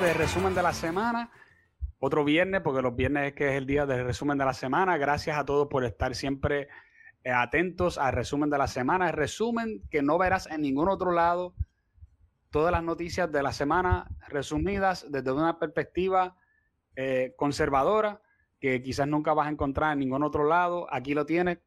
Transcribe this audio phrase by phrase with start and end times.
[0.00, 1.30] de resumen de la semana.
[1.98, 4.98] Otro viernes, porque los viernes es que es el día del resumen de la semana.
[4.98, 6.68] Gracias a todos por estar siempre
[7.24, 9.08] eh, atentos al resumen de la semana.
[9.08, 11.54] El resumen que no verás en ningún otro lado.
[12.50, 16.36] Todas las noticias de la semana resumidas desde una perspectiva
[16.94, 18.20] eh, conservadora
[18.60, 20.86] que quizás nunca vas a encontrar en ningún otro lado.
[20.92, 21.58] Aquí lo tienes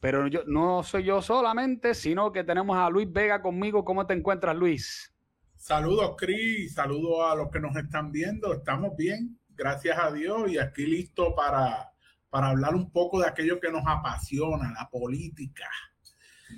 [0.00, 3.84] pero yo, no soy yo solamente, sino que tenemos a Luis Vega conmigo.
[3.84, 5.14] ¿Cómo te encuentras, Luis?
[5.60, 6.72] Saludos, Cris.
[6.72, 8.54] Saludos a los que nos están viendo.
[8.54, 11.92] Estamos bien, gracias a Dios, y aquí listo para,
[12.30, 15.68] para hablar un poco de aquello que nos apasiona, la política.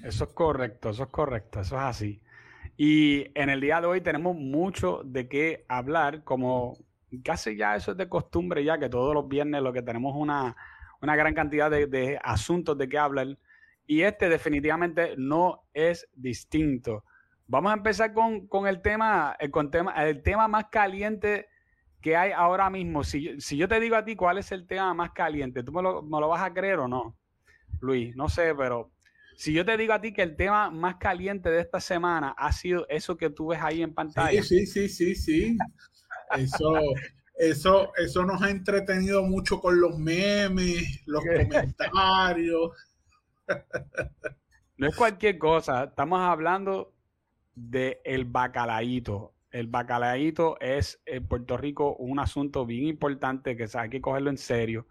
[0.05, 2.23] Eso es correcto, eso es correcto, eso es así.
[2.77, 6.79] Y en el día de hoy tenemos mucho de qué hablar, como
[7.25, 10.57] casi ya eso es de costumbre, ya que todos los viernes lo que tenemos una
[11.03, 13.37] una gran cantidad de, asuntos de que hablar
[13.87, 17.05] y este definitivamente no es distinto.
[17.53, 21.51] Vamos a empezar con, el, tema, el, con tema, el tema más caliente
[22.01, 23.05] que hay ahora mismo.
[23.05, 25.83] Si, si, yo te digo a ti cuál es el tema más caliente, ¿tú me
[25.83, 27.15] lo, me lo vas a creer o no?
[27.81, 28.91] Luis, no sé, pero
[29.37, 32.53] si yo te digo a ti que el tema más caliente de esta semana ha
[32.53, 34.43] sido eso que tú ves ahí en pantalla.
[34.43, 35.59] Sí, sí, sí, sí, sí.
[36.35, 36.73] Eso,
[37.35, 42.71] eso, eso nos ha entretenido mucho con los memes, los comentarios.
[44.79, 46.95] No es cualquier cosa, estamos hablando
[47.55, 49.35] de el bacalaíto.
[49.51, 54.39] El bacalaíto es en Puerto Rico un asunto bien importante que hay que cogerlo en
[54.39, 54.87] serio,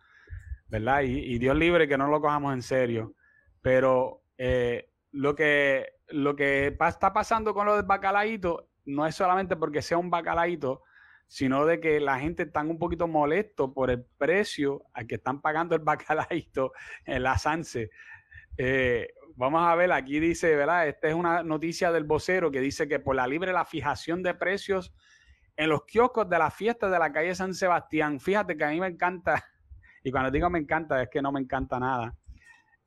[0.68, 1.02] ¿verdad?
[1.02, 3.16] Y, Dios libre que no lo cojamos en serio.
[3.62, 9.56] Pero eh, lo, que, lo que está pasando con lo del bacalaíto no es solamente
[9.56, 10.84] porque sea un bacalaíto,
[11.28, 15.42] sino de que la gente está un poquito molesto por el precio al que están
[15.42, 16.74] pagando el bacalaito
[17.06, 17.90] en la Sanse.
[18.58, 20.88] Eh, vamos a ver, aquí dice, ¿verdad?
[20.88, 24.36] Esta es una noticia del vocero que dice que por la libre la fijación de
[24.36, 24.94] precios
[25.56, 28.20] en los kioscos de la fiesta de la calle San Sebastián.
[28.20, 29.44] Fíjate que a mí me encanta,
[30.04, 32.16] y cuando digo me encanta es que no me encanta nada,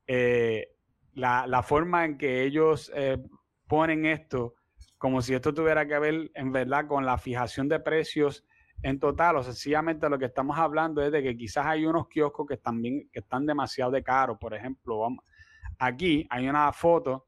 [0.07, 0.69] eh,
[1.15, 3.19] la, forma en que ellos eh,
[3.67, 4.55] ponen esto
[4.97, 8.47] como si esto tuviera que ver en verdad con la fijación de precios
[8.85, 12.47] en total, o sencillamente lo que estamos hablando es de que quizás hay unos kioscos
[12.47, 14.39] que están, bien, que están demasiado de caros.
[14.39, 15.25] Por ejemplo, vamos,
[15.79, 17.27] aquí hay una foto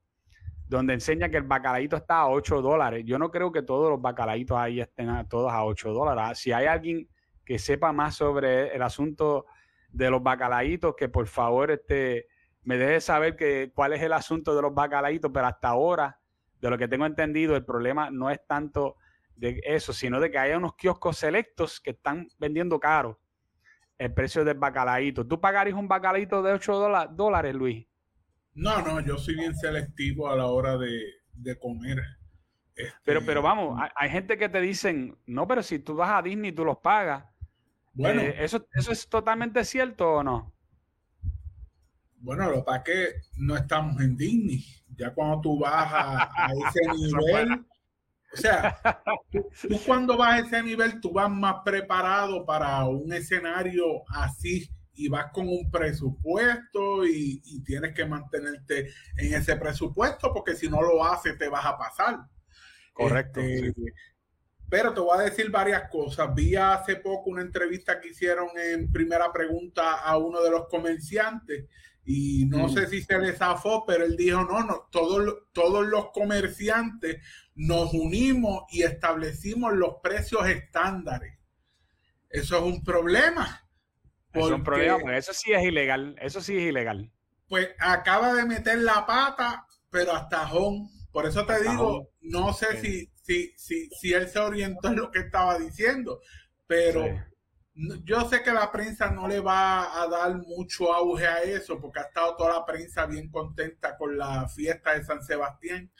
[0.69, 3.05] donde enseña que el bacalaíto está a 8 dólares.
[3.07, 6.39] Yo no creo que todos los bacalaitos ahí estén a, todos a 8 dólares.
[6.39, 7.09] Si hay alguien
[7.45, 9.47] que sepa más sobre el asunto
[9.91, 12.27] de los bacalaitos, que por favor este,
[12.65, 16.19] me deje saber que, cuál es el asunto de los bacalaitos, pero hasta ahora
[16.61, 18.97] de lo que tengo entendido, el problema no es tanto
[19.37, 23.21] de eso, sino de que haya unos kioscos selectos que están vendiendo caro
[23.99, 25.27] el precio del bacalaíto.
[25.27, 27.87] ¿Tú pagarías un bacalaíto de 8 dólares, Luis?
[28.57, 32.03] No, no, yo soy bien selectivo a la hora de, comer.
[32.75, 36.23] pero, pero este, vamos, hay, gente que te dicen, no, pero si tú vas a
[36.23, 37.23] Disney, tú los pagas.
[37.93, 40.55] Bueno, eh, ¿eso, ¿eso es totalmente cierto o no?
[42.17, 44.65] Bueno, lo para que no estamos en Disney.
[44.97, 47.67] Ya cuando tú vas a, ese nivel,
[48.33, 48.81] o sea,
[49.31, 49.45] tú,
[49.85, 54.67] cuando vas a ese nivel, tú vas más preparado para un escenario así
[54.97, 60.81] y vas con un presupuesto y, tienes que mantenerte en ese presupuesto porque si no
[60.83, 62.21] lo haces te vas a pasar.
[62.93, 63.41] Correcto.
[63.41, 63.75] Este,
[64.69, 66.35] pero te voy a decir varias cosas.
[66.35, 71.67] Vi hace poco una entrevista que hicieron en primera pregunta a uno de los comerciantes
[72.05, 72.71] y no mm.
[72.71, 77.21] sé si se le zafó, pero él dijo, no, no, todos, todos los comerciantes
[77.55, 81.37] nos unimos y establecimos los precios estándares.
[82.31, 83.66] Eso es un problema.
[84.37, 87.11] Es un problema, eso sí es ilegal, eso sí es ilegal.
[87.49, 90.89] Pues acaba de meter la pata, pero hasta home.
[91.13, 95.11] Por eso te digo, no sé si, si, si, si él se orientó en lo
[95.11, 96.21] que estaba diciendo,
[96.67, 97.07] pero
[98.05, 102.01] yo sé que la prensa no le va a dar mucho auge a eso porque
[102.01, 105.91] ha estado toda la prensa bien contenta con la fiesta de San Sebastián.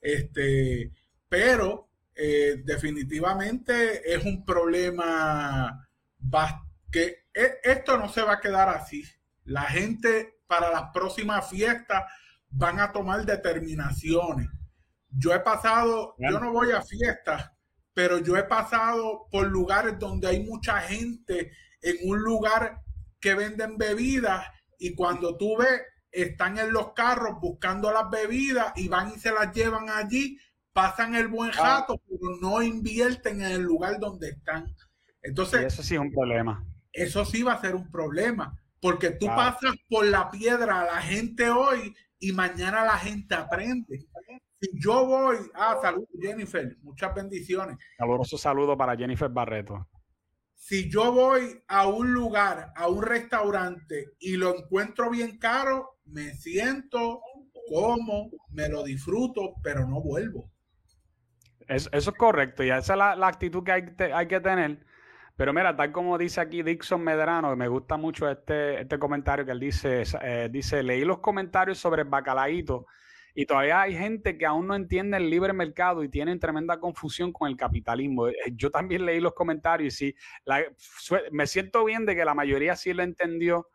[0.00, 0.92] Este,
[1.28, 5.88] pero eh, definitivamente es un problema
[6.90, 9.04] que esto no se va a quedar así.
[9.44, 12.04] La gente para las próximas fiestas
[12.48, 14.48] van a tomar determinaciones.
[15.10, 17.50] Yo he pasado, yo no voy a fiestas
[17.94, 22.82] pero yo he pasado por lugares donde hay mucha gente en un lugar
[23.20, 24.44] que venden bebidas
[24.78, 29.32] y cuando tú ves, están en los carros buscando las bebidas y van y se
[29.32, 30.38] las llevan allí,
[30.72, 31.78] pasan el buen ah.
[31.78, 34.74] rato, pero no invierten en el lugar donde están.
[35.22, 36.64] Entonces, eso sí es un problema.
[36.94, 41.02] Eso sí va a ser un problema, porque tú pasas por la piedra a la
[41.02, 44.06] gente hoy y mañana la gente aprende.
[44.60, 47.76] Si yo voy, ah, saludos Jennifer, muchas bendiciones.
[47.98, 49.88] Caluroso saludo para Jennifer Barreto.
[50.54, 56.32] Si yo voy a un lugar, a un restaurante y lo encuentro bien caro, me
[56.34, 57.20] siento
[57.68, 60.50] como, me lo disfruto, pero no vuelvo.
[61.66, 64.84] Eso, es correcto y esa es la, actitud que hay, hay, que tener.
[65.36, 69.50] Pero mira, tal como dice aquí Dixon Medrano, me gusta mucho este, este comentario que
[69.50, 72.86] él dice, eh, dice, leí los comentarios sobre el bacalaíto
[73.34, 77.32] y todavía hay gente que aún no entiende el libre mercado y tienen tremenda confusión
[77.32, 78.28] con el capitalismo.
[78.28, 80.16] Eh, yo también leí los comentarios y sí,
[81.32, 83.68] me siento bien de que la mayoría sí lo entendió,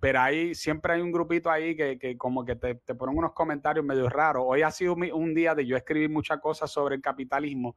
[0.00, 3.84] pero ahí siempre hay un grupito ahí que, como que te, te, ponen unos comentarios
[3.84, 4.42] medio raros.
[4.44, 7.76] Hoy ha sido un día de yo escribir muchas cosas sobre el capitalismo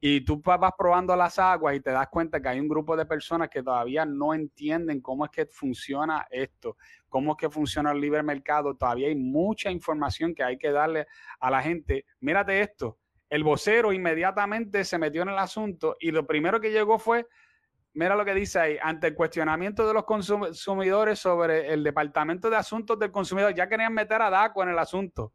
[0.00, 3.06] y tú vas probando las aguas y te das cuenta que hay un grupo de
[3.06, 6.76] personas que todavía no entienden cómo es que funciona esto,
[7.08, 8.76] cómo es que funciona el libre mercado.
[8.76, 11.06] Todavía hay mucha información que hay que darle
[11.40, 12.04] a la gente.
[12.20, 12.98] Mírate esto,
[13.30, 17.26] el vocero inmediatamente se metió en el asunto y lo primero que llegó fue,
[17.94, 22.56] mira lo que dice ahí, ante el cuestionamiento de los consumidores sobre el Departamento de
[22.56, 25.32] Asuntos del Consumidor, ya querían meter a DACO en el asunto.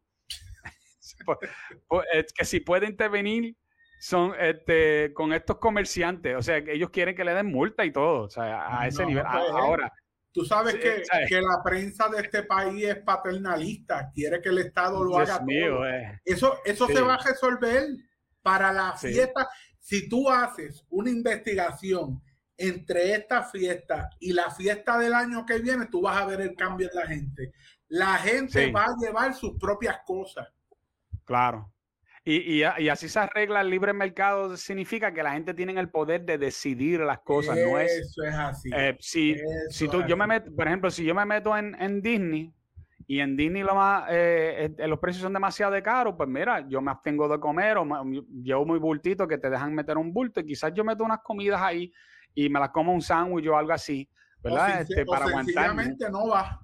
[2.36, 3.56] Que si puede intervenir
[4.00, 6.34] son este, con estos comerciantes.
[6.34, 8.22] O sea, que ellos quieren que le den multa y todo.
[8.22, 9.24] O sea, a ese nivel.
[9.30, 9.92] Pues, ahora.
[10.32, 15.02] Tú sabes que, que, la prensa de este país es paternalista, quiere que el Estado
[15.02, 15.88] lo haga todo.
[15.88, 16.20] Eh.
[16.24, 17.88] Eso, eso se va a resolver
[18.40, 19.48] para la fiesta.
[19.76, 22.22] Si tú haces una investigación
[22.56, 26.54] entre esta fiesta y la fiesta del año que viene, tú vas a ver el
[26.54, 27.52] cambio en la gente.
[27.88, 30.46] La gente va a llevar sus propias cosas.
[31.24, 31.72] Claro.
[32.32, 36.38] Y, así se arregla el libre mercado, significa que la gente tiene el poder de
[36.38, 37.90] decidir las cosas, no es...
[37.90, 38.70] Eso es así.
[38.72, 39.36] Eh, si,
[39.68, 42.52] si tú, yo me meto, por ejemplo, si yo me meto en, Disney
[43.08, 46.80] y en Disney lo más, eh, eh, los precios son demasiado caros, pues mira, yo
[46.80, 47.86] me abstengo de comer o
[48.44, 51.60] llevo muy bultito que te dejan meter un bulto y quizás yo meto unas comidas
[51.60, 51.92] ahí
[52.32, 54.08] y me las como un sándwich o algo así,
[54.40, 54.82] ¿verdad?
[54.82, 55.74] este, para aguantar.
[56.12, 56.60] no va.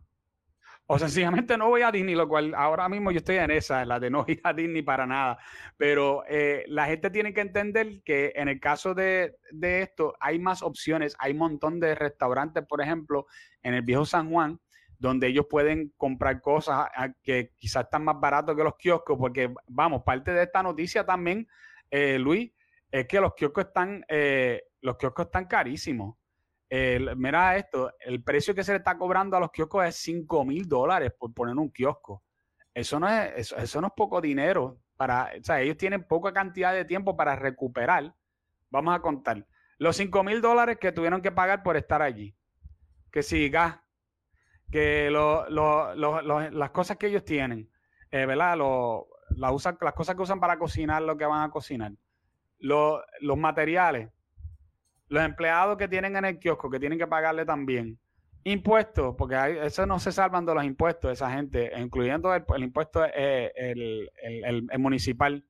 [0.89, 3.99] O sencillamente no voy a Disney, lo cual ahora mismo yo estoy en esa, la
[3.99, 5.39] de no ir a Disney para nada.
[5.77, 10.63] Pero eh, la gente tiene que entender que en el caso de, esto hay más
[10.63, 11.17] opciones.
[11.19, 13.27] Hay un montón de restaurantes, por ejemplo,
[13.63, 14.61] en el viejo San Juan,
[14.99, 16.89] donde ellos pueden comprar cosas
[17.23, 21.49] que quizás están más baratos que los kioscos, porque vamos, parte de esta noticia también,
[21.91, 22.53] eh, Luis,
[22.91, 26.17] es que los kioscos están, eh, los kioscos están carísimos
[26.71, 30.69] mira esto, el precio que se le está cobrando a los kioscos es 5 mil
[30.69, 32.23] dólares por poner un kiosco.
[32.75, 34.79] Eso no es, eso, no es poco dinero.
[34.97, 38.15] Para, o sea, ellos tienen poca cantidad de tiempo para recuperar.
[38.71, 39.47] Vamos a contar.
[39.79, 42.37] Los 5 mil dólares que tuvieron que pagar por estar allí.
[43.11, 43.81] Que si gas,
[44.71, 47.71] que las cosas que ellos tienen,
[48.11, 48.57] eh, ¿verdad?
[48.57, 51.93] la usan, las cosas que usan para cocinar lo que van a cocinar.
[52.59, 54.11] los materiales,
[55.09, 57.99] los empleados que tienen en el kiosco, que tienen que pagarle también.
[58.45, 63.05] Impuestos, porque hay, eso no se salvan de los impuestos, esa gente, incluyendo el, impuesto
[63.05, 65.45] eh, el, municipal.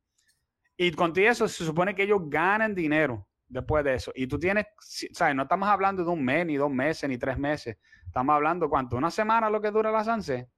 [0.77, 4.13] Y contigo eso se supone que ellos ganen dinero después de eso.
[4.15, 4.67] Y tú tienes,
[5.13, 5.35] ¿sabes?
[5.35, 7.77] No estamos hablando de un mes, ni dos meses, ni tres meses.
[8.07, 8.97] Estamos hablando, ¿cuánto?
[8.97, 10.49] ¿Una semana lo que dura la SANSE?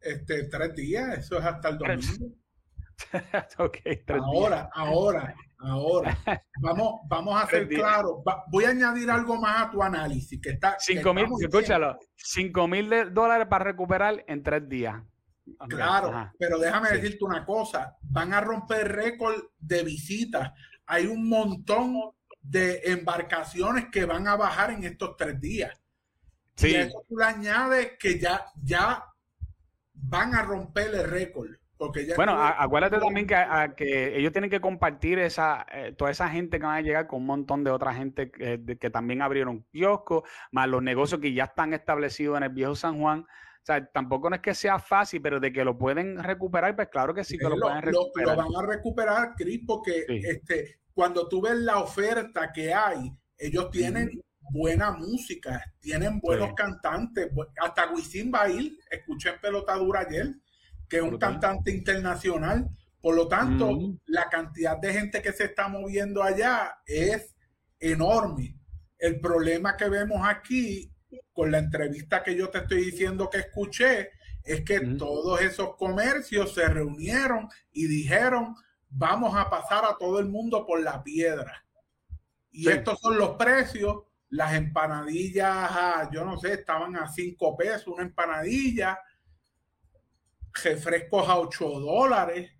[0.00, 2.36] Este, tres días, eso es hasta el domingo.
[4.22, 5.34] ahora, ahora,
[5.66, 6.18] ahora.
[6.60, 8.22] Vamos, vamos a ser claros.
[8.50, 10.40] voy a añadir algo más a tu análisis.
[10.40, 15.02] Que está, 5 mil, escúchalo, 5 mil dólares para recuperar en tres días.
[15.68, 17.96] Claro, pero déjame decirte una cosa.
[18.02, 20.52] Van a romper récord de visitas.
[20.86, 25.72] Hay un montón de embarcaciones que van a bajar en estos tres días.
[26.56, 26.68] Sí.
[26.68, 29.04] Y eso tú le añades que ya, ya
[29.92, 31.50] van a romper el récord
[32.16, 36.76] bueno, acuérdate también que, ellos tienen que compartir esa, eh, toda esa gente que van
[36.76, 41.20] a llegar con un montón de otra gente que, también abrieron kioscos, más los negocios
[41.20, 43.20] que ya están establecidos en el viejo San Juan.
[43.20, 46.88] O sea, tampoco no es que sea fácil, pero de que lo pueden recuperar, pues
[46.88, 48.36] claro que sí que lo, pueden recuperar.
[48.36, 53.70] Lo, van a recuperar, Cris, porque este, cuando tú ves la oferta que hay, ellos
[53.70, 60.34] tienen buena música, tienen buenos cantantes, hasta Wisin va a ir, escuché en pelotadura ayer
[60.94, 62.70] que es un cantante internacional.
[63.00, 67.34] Por lo tanto, la cantidad de gente que se está moviendo allá es
[67.80, 68.56] enorme.
[68.96, 70.92] El problema que vemos aquí
[71.32, 74.10] con la entrevista que yo te estoy diciendo que escuché
[74.44, 78.54] es que todos esos comercios se reunieron y dijeron,
[78.88, 81.66] vamos a pasar a todo el mundo por la piedra.
[82.52, 84.04] Y estos son los precios.
[84.28, 88.96] Las empanadillas, ah, yo no sé, estaban a cinco pesos una empanadilla
[90.62, 92.50] refrescos a 8 dólares,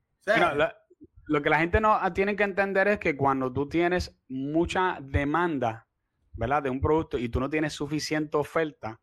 [1.27, 5.87] lo, que la gente no tiene que entender es que cuando tú tienes mucha demanda,
[6.33, 6.63] ¿verdad?
[6.63, 9.01] De un producto y tú no tienes suficiente oferta,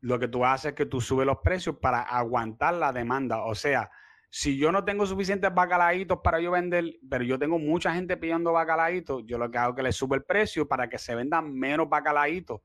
[0.00, 3.44] lo que tú haces es que tú subes los precios para aguantar la demanda.
[3.44, 3.90] O sea,
[4.30, 8.52] si yo no tengo suficientes bacalaitos para yo vender, pero yo tengo mucha gente pidiendo
[8.52, 11.52] bacalaitos, yo lo que hago es que le subo el precio para que se vendan
[11.52, 12.60] menos bacalaitos.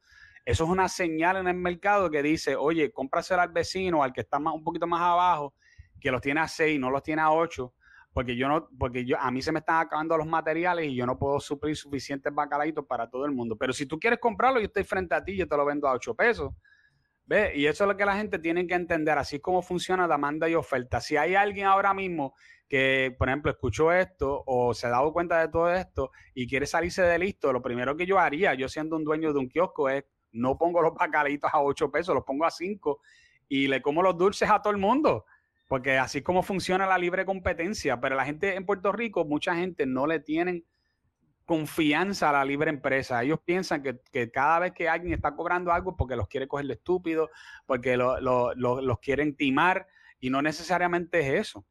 [0.46, 4.22] Eso es una señal en el mercado que dice, oye, cómpraselo al vecino, al que
[4.22, 5.54] está más, un poquito más abajo,
[6.02, 7.74] que los tiene a 6, no los tiene a 8,
[8.12, 11.06] porque yo no, porque yo, a mí se me están acabando los materiales y yo
[11.06, 13.56] no puedo suplir suficientes bacalaitos para todo el mundo.
[13.56, 15.94] Pero si tú quieres comprarlo, yo estoy frente a ti, yo te lo vendo a
[15.94, 16.54] 8 pesos.
[17.26, 17.54] ¿Ve?
[17.56, 20.56] Y eso es lo que la gente tiene que entender, así como funciona demanda y
[20.56, 21.00] oferta.
[21.00, 22.36] Si hay alguien ahora mismo
[22.68, 26.66] que, por ejemplo, escuchó esto o se ha dado cuenta de todo esto y quiere
[26.66, 29.88] salirse de listo, lo primero que yo haría, yo siendo un dueño de un kiosco,
[29.90, 33.00] es no pongo los bacalitos a 8 pesos, los pongo a 5
[33.48, 35.26] y le como los dulces a todo el mundo.
[35.68, 38.00] Porque así es como funciona la libre competencia.
[38.00, 40.66] Pero la gente en Puerto Rico, mucha gente no le tienen
[41.46, 43.24] confianza a la libre empresa.
[43.24, 46.74] Ellos piensan que, cada vez que alguien está cobrando algo porque los quiere coger de
[46.74, 47.30] estúpido,
[47.66, 49.88] porque los quieren timar
[50.20, 51.66] y no necesariamente es eso.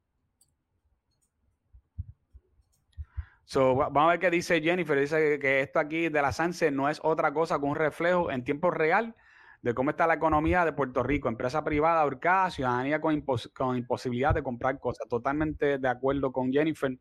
[3.61, 4.99] Vamos a ver qué dice Jennifer.
[4.99, 8.45] Dice que esto aquí de la SANSE no es otra cosa que un reflejo en
[8.45, 9.15] tiempo real
[9.63, 11.29] de cómo está la economía de Puerto Rico.
[11.29, 15.09] Empresa privada ahorcada, ciudadanía con, con imposibilidad de comprar cosas.
[15.09, 16.97] Totalmente de acuerdo con Jennifer.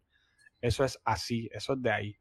[0.61, 2.15] Eso es así, eso es de ahí.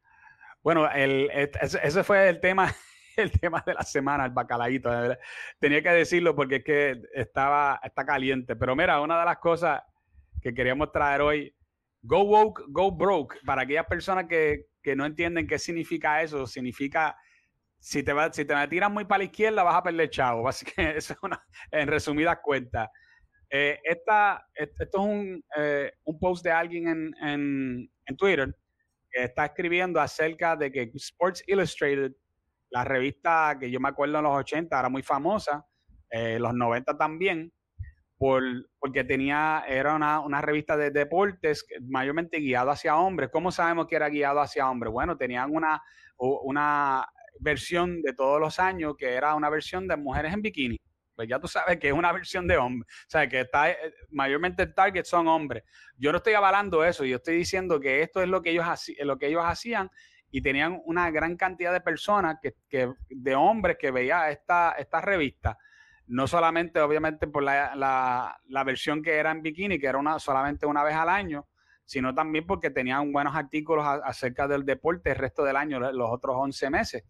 [0.63, 2.73] Bueno, el, ese fue el tema,
[3.17, 4.89] el tema de la semana, el bacalaíto.
[5.59, 8.55] Tenía que decirlo porque es que estaba, está caliente.
[8.55, 9.81] Pero mira, una de las cosas
[10.41, 11.55] que queríamos traer hoy,
[12.03, 14.65] go woke, go broke, para aquellas personas que,
[14.95, 17.15] no entienden qué significa eso, significa
[17.79, 20.49] si te, va, si te tiras muy para la izquierda vas a perder chavo.
[20.77, 22.89] Es una, en resumidas cuentas.
[23.49, 28.55] Eh, esta, esto es un, eh, un, post de alguien en, en, en Twitter
[29.11, 32.13] que está escribiendo acerca de que Sports Illustrated,
[32.69, 35.65] la revista que yo me acuerdo en los 80, era muy famosa,
[36.09, 37.51] eh, los 90 también,
[38.21, 38.43] por,
[38.77, 43.31] porque tenía, era una, revista de deportes mayormente guiado hacia hombres.
[43.33, 44.93] ¿Cómo sabemos que era guiado hacia hombres?
[44.93, 45.81] Bueno, tenían una,
[46.19, 47.03] una
[47.39, 50.79] versión de todos los años que era una versión de mujeres en bikini.
[51.15, 52.85] Pues ya tú sabes que es una versión de hombre.
[52.87, 55.63] O sea, que está, eh, mayormente el target son hombres.
[55.97, 58.67] Yo no estoy avalando eso, yo estoy diciendo que esto es lo que ellos,
[58.99, 59.89] lo que ellos hacían
[60.29, 62.37] y tenían una gran cantidad de personas,
[62.69, 65.57] que, de hombres que veían esta, esta revista.
[66.11, 70.65] No solamente, obviamente, por la, la, versión que era en bikini, que era una, solamente
[70.65, 71.47] una vez al año,
[71.85, 76.35] sino también porque tenían buenos artículos acerca del deporte el resto del año, los otros
[76.37, 77.03] 11 meses.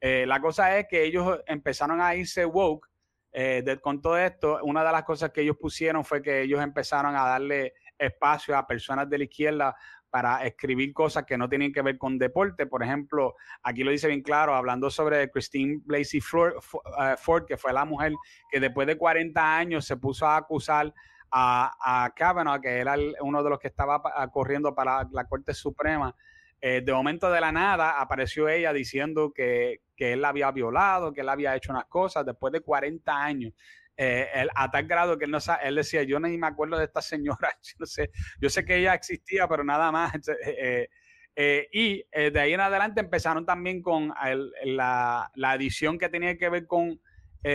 [0.00, 2.88] Eh, la cosa es que ellos empezaron a irse woke
[3.32, 7.16] eh, con todo esto, una de las cosas que ellos pusieron fue que ellos empezaron
[7.16, 9.76] a darle espacio a personas de la izquierda
[10.14, 12.66] para escribir cosas que no tienen que ver con deporte.
[12.66, 17.72] Por ejemplo, aquí lo dice bien claro, hablando sobre Christine Blasey eh, Ford, que fue
[17.72, 18.12] la mujer
[18.48, 20.94] que después de 40 años se puso a acusar
[21.32, 24.00] a, a Kavanaugh, que era uno de los que estaba
[24.32, 26.14] corriendo para la Corte Suprema,
[26.60, 31.22] eh, de momento de la nada apareció ella diciendo que, él la había violado, que
[31.22, 33.52] él había hecho unas cosas después de 40 años.
[33.96, 37.00] Eh, a tal grado que él, no él decía, yo ni me acuerdo de esta
[37.00, 38.10] señora, yo, no sé,
[38.40, 40.12] yo sé que ella existía, pero nada más.
[41.36, 44.14] Eh, y de ahí en adelante empezaron también con
[44.62, 47.00] la, edición que tenía que ver con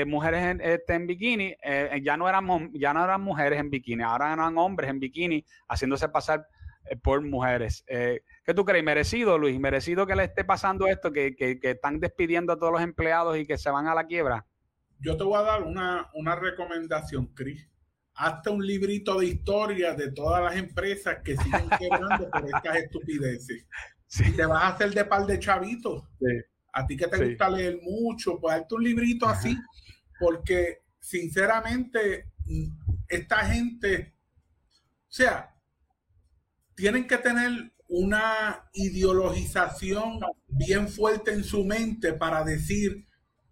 [0.06, 1.56] mujeres en, este, en bikini.
[2.02, 6.10] ya, no eran, ya no eran mujeres en bikini, ahora eran hombres en bikini haciéndose
[6.10, 6.46] pasar
[7.02, 7.86] por mujeres.
[7.88, 8.84] ¿Qué tú crees?
[8.84, 9.58] ¿Merecido, Luis?
[9.58, 13.58] ¿Merecido que le esté pasando esto, que, están despidiendo a todos los empleados y que
[13.58, 14.46] se van a la quiebra?
[15.00, 17.68] Yo te voy a dar una, recomendación, Cris.
[18.16, 23.66] Hazte un librito de historia de todas las empresas que siguen quebrando por estas estupideces.
[24.08, 26.04] Si te vas a hacer de par de chavitos,
[26.74, 29.58] a ti que te gusta leer mucho, pues hazte un librito así,
[30.20, 32.32] porque sinceramente,
[33.08, 34.16] esta gente,
[34.64, 35.56] o sea,
[36.76, 43.09] tienen que tener una ideologización bien fuerte en su mente para decir,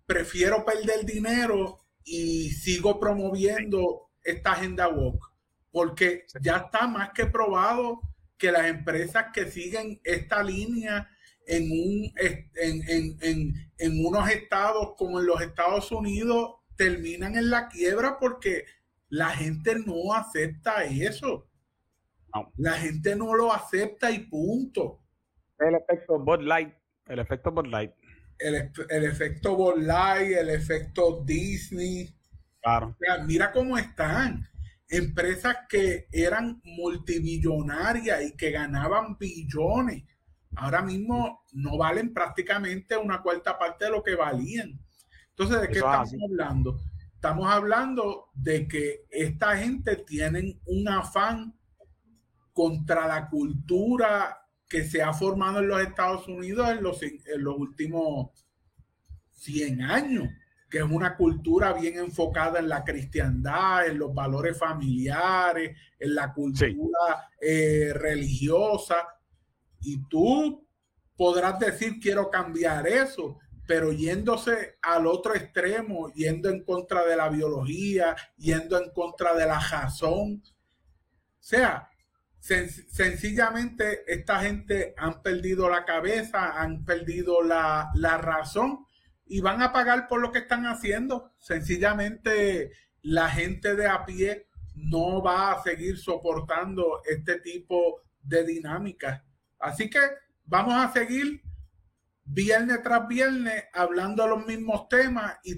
[0.07, 5.23] prefiero perder dinero y sigo promoviendo esta agenda woke,
[5.71, 8.01] porque ya está más que probado
[8.37, 11.07] que las empresas que siguen esta línea
[11.45, 12.13] en, un,
[12.55, 18.65] en, en, en unos estados como en los Estados Unidos terminan en la quiebra porque
[19.09, 21.47] la gente no acepta eso.
[22.57, 25.01] La gente no lo acepta y punto.
[25.59, 26.73] El efecto Bud Light.
[27.07, 27.91] El efecto Bud Light.
[28.39, 32.13] El, efecto Bud Light, el efecto Disney.
[32.61, 32.95] Claro.
[33.25, 34.47] mira cómo están.
[34.89, 40.03] empresas que eran multimillonarias y que ganaban billones,
[40.55, 44.79] ahora mismo no valen prácticamente una cuarta parte de lo que valían.
[45.29, 46.79] Entonces, ¿de qué estamos hablando?
[47.13, 51.53] Estamos hablando de que esta gente tiene un afán
[52.53, 57.57] contra la cultura que se ha formado en los Estados Unidos en los, en los
[57.57, 58.31] últimos
[59.31, 60.29] 100 años
[60.69, 66.33] que es una cultura bien enfocada en la cristiandad, en los valores familiares, en la
[66.33, 68.95] cultura eh, religiosa.
[69.81, 70.67] Y tú
[71.15, 77.29] podrás decir, quiero cambiar eso, pero yéndose al otro extremo, yendo en contra de la
[77.29, 80.43] biología, yendo en contra de la razón.
[80.43, 81.86] O sea,
[82.39, 88.85] sencillamente esta gente han perdido la cabeza, han perdido la, la razón
[89.25, 91.33] y van a pagar por lo que están haciendo.
[91.39, 99.23] Sencillamente la gente de a pie no va a seguir soportando este tipo de dinámicas.
[99.59, 99.99] Así que
[100.45, 101.41] vamos a seguir
[102.23, 105.57] viernes tras viernes hablando los mismos temas y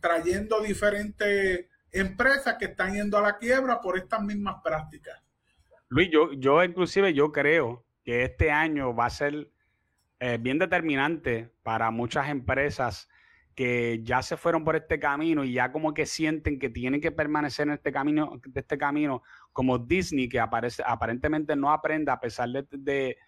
[0.00, 5.21] trayendo diferentes empresas que están yendo a la quiebra por estas mismas prácticas.
[5.92, 9.50] Luis, yo, yo inclusive yo creo que este año va a ser
[10.20, 13.10] eh, bien determinante para muchas empresas
[13.54, 17.12] que ya se fueron por este camino y ya como que sienten que tienen que
[17.12, 19.22] permanecer en este camino, de este camino,
[19.52, 23.18] como Disney, que aparece, aparentemente no aprende a pesar de,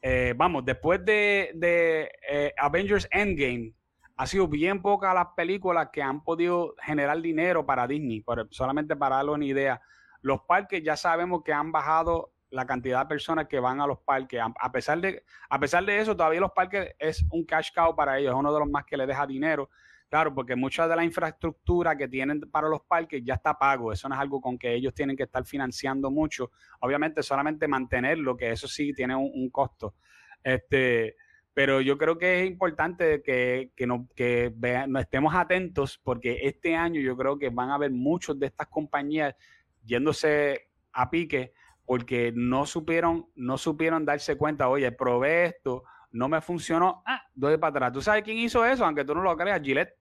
[0.00, 3.74] eh, vamos, después de, eh, Avengers Endgame,
[4.16, 9.16] ha sido bien pocas las películas que han podido generar dinero para Disney, solamente para
[9.16, 9.80] darle una idea.
[10.22, 13.98] Los parques ya sabemos que han bajado la cantidad de personas que van a los
[14.00, 14.40] parques.
[14.40, 18.18] A, pesar de, a pesar de eso, todavía los parques es un cash cow para
[18.18, 19.70] ellos, es uno de los más que les deja dinero.
[20.08, 23.90] Claro, porque mucha de la infraestructura que tienen para los parques ya está pago.
[23.92, 26.50] Eso no es algo con que ellos tienen que estar financiando mucho.
[26.80, 29.94] Obviamente, solamente mantenerlo, que eso sí tiene un, costo.
[30.44, 31.16] Este,
[31.54, 34.52] pero yo creo que es importante que, que, no, que
[34.98, 39.34] estemos atentos porque este año yo creo que van a haber muchos de estas compañías
[39.84, 41.52] yéndose a pique
[41.84, 47.56] porque no supieron, no supieron darse cuenta, oye, probé esto, no me funcionó, ah, doy
[47.56, 47.92] para atrás.
[47.92, 48.84] ¿Tú sabes quién hizo eso?
[48.84, 49.96] Aunque tú no lo creas, Gillette.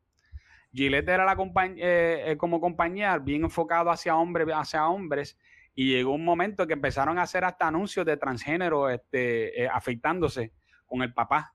[0.73, 1.35] Gillette era la
[1.75, 5.37] eh, eh, como compañía bien enfocado hacia hombres, hacia hombres,
[5.73, 10.53] y llegó un momento que empezaron a hacer hasta anuncios de transgénero este, eh, afeitándose
[10.85, 11.53] con el papá.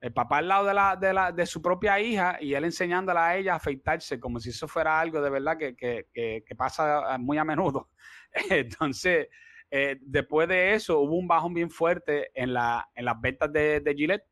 [0.00, 3.28] El papá al lado de, la, de, la, de su propia hija y él enseñándola
[3.28, 7.16] a ella a afeitarse, como si eso fuera algo de verdad que, que, que pasa
[7.18, 7.90] muy a menudo.
[8.50, 9.28] Entonces,
[9.70, 13.80] eh, después de eso hubo un bajón bien fuerte en, la, en las ventas de,
[13.80, 14.24] de Gillette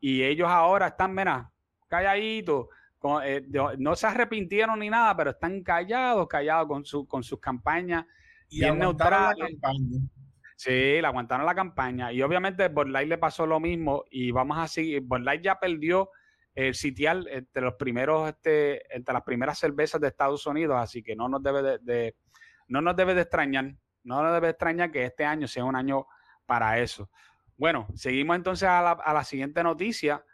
[0.00, 1.50] y ellos ahora están, mira,
[1.88, 2.66] calladitos,
[3.24, 3.42] eh,
[3.78, 8.04] no se arrepintieron ni nada, pero están callados, callados con, su, con sus campañas
[8.48, 9.38] y bien neutrales.
[9.38, 9.98] La campaña.
[10.58, 12.12] Sí, le aguantaron la campaña.
[12.12, 15.04] Y obviamente Light le pasó lo mismo y vamos a seguir.
[15.08, 16.10] Light ya perdió
[16.52, 21.14] el sitial entre los primeros, este, entre las primeras cervezas de Estados Unidos, así que
[21.14, 22.16] no nos debe de
[22.66, 23.72] no nos debe de extrañar
[24.08, 26.06] no nos debe extrañar que este año sea un año
[26.46, 27.10] para eso.
[27.56, 30.24] Bueno, seguimos entonces a la, siguiente noticia.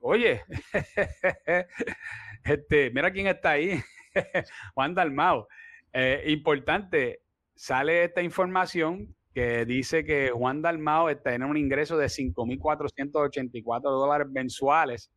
[0.00, 0.44] Oye,
[2.44, 3.82] este, mira quién está ahí,
[4.74, 5.48] Juan Dalmao.
[5.92, 7.22] Eh, importante,
[7.54, 15.12] sale esta información que dice que Juan Dalmao tiene un ingreso de 5.484 dólares mensuales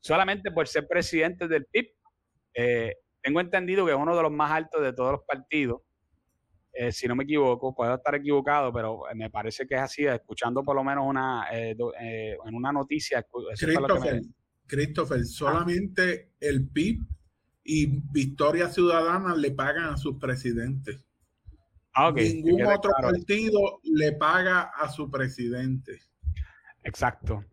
[0.00, 1.90] solamente por ser presidente del PIB.
[2.54, 5.82] Eh, tengo entendido que es uno de los más altos de todos los partidos.
[6.72, 10.62] Eh, si no me equivoco, puedo estar equivocado, pero me parece que es así, escuchando
[10.62, 13.22] por lo menos una eh, eh, en una noticia.
[14.66, 17.00] Christopher, solamente el PIB
[17.64, 21.07] y Victoria Ciudadana le pagan a sus presidentes.
[22.00, 26.00] Ah, Ningún otro partido le paga a su presidente.
[26.84, 27.44] Exacto.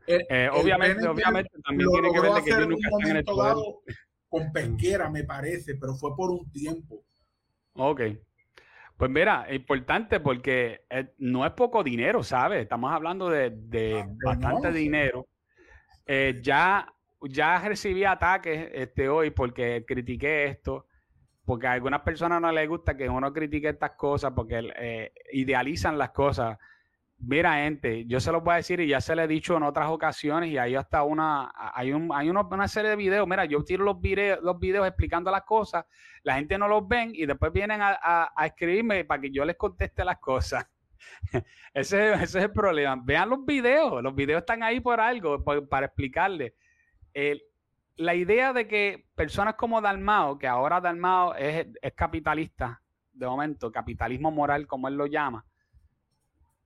[0.54, 3.26] obviamente, obviamente también tiene que ver que yo nunca en el
[4.36, 7.04] con Pesquera, me parece, pero fue por un tiempo.
[7.74, 8.02] Ok.
[8.98, 12.62] Pues mira, es importante porque eh, no es poco dinero, ¿sabes?
[12.62, 15.28] Estamos hablando de, ah, bastante dinero.
[16.06, 16.88] Eh, ya,
[17.22, 20.88] ya recibí ataques este, hoy porque critiqué esto,
[21.46, 25.98] porque a algunas personas no les gusta que uno critique estas cosas porque eh, idealizan
[25.98, 26.58] las cosas.
[27.18, 29.64] Mira, gente, yo se lo voy a decir y ya se lo he dicho en
[29.64, 33.28] otras ocasiones y hay hasta una, hay, un, hay una serie de videos.
[33.28, 33.98] Mira, yo tiro los
[34.42, 35.86] los videos explicando las cosas,
[36.24, 40.04] la gente no los ven y después vienen a, escribirme para que yo les conteste
[40.04, 40.68] las cosas.
[41.74, 43.00] ese, es el problema.
[43.02, 46.54] Vean los videos, los videos están ahí por algo, para explicarles.
[47.98, 52.82] La idea de que personas como Dalmao, que ahora Dalmao es, capitalista,
[53.14, 55.46] de momento, capitalismo moral, como él lo llama,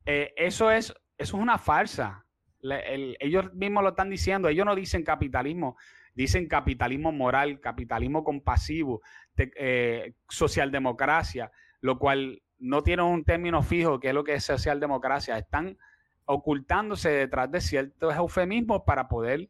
[0.05, 2.25] eh, eso, es, eso es una farsa.
[2.61, 5.77] ellos mismos lo están diciendo, ellos no dicen capitalismo,
[6.15, 9.01] dicen capitalismo moral, capitalismo compasivo,
[9.37, 15.37] eh, socialdemocracia, lo cual no tiene un término fijo, que es lo que es socialdemocracia.
[15.37, 15.77] Están
[16.25, 19.49] ocultándose detrás de ciertos eufemismos para poder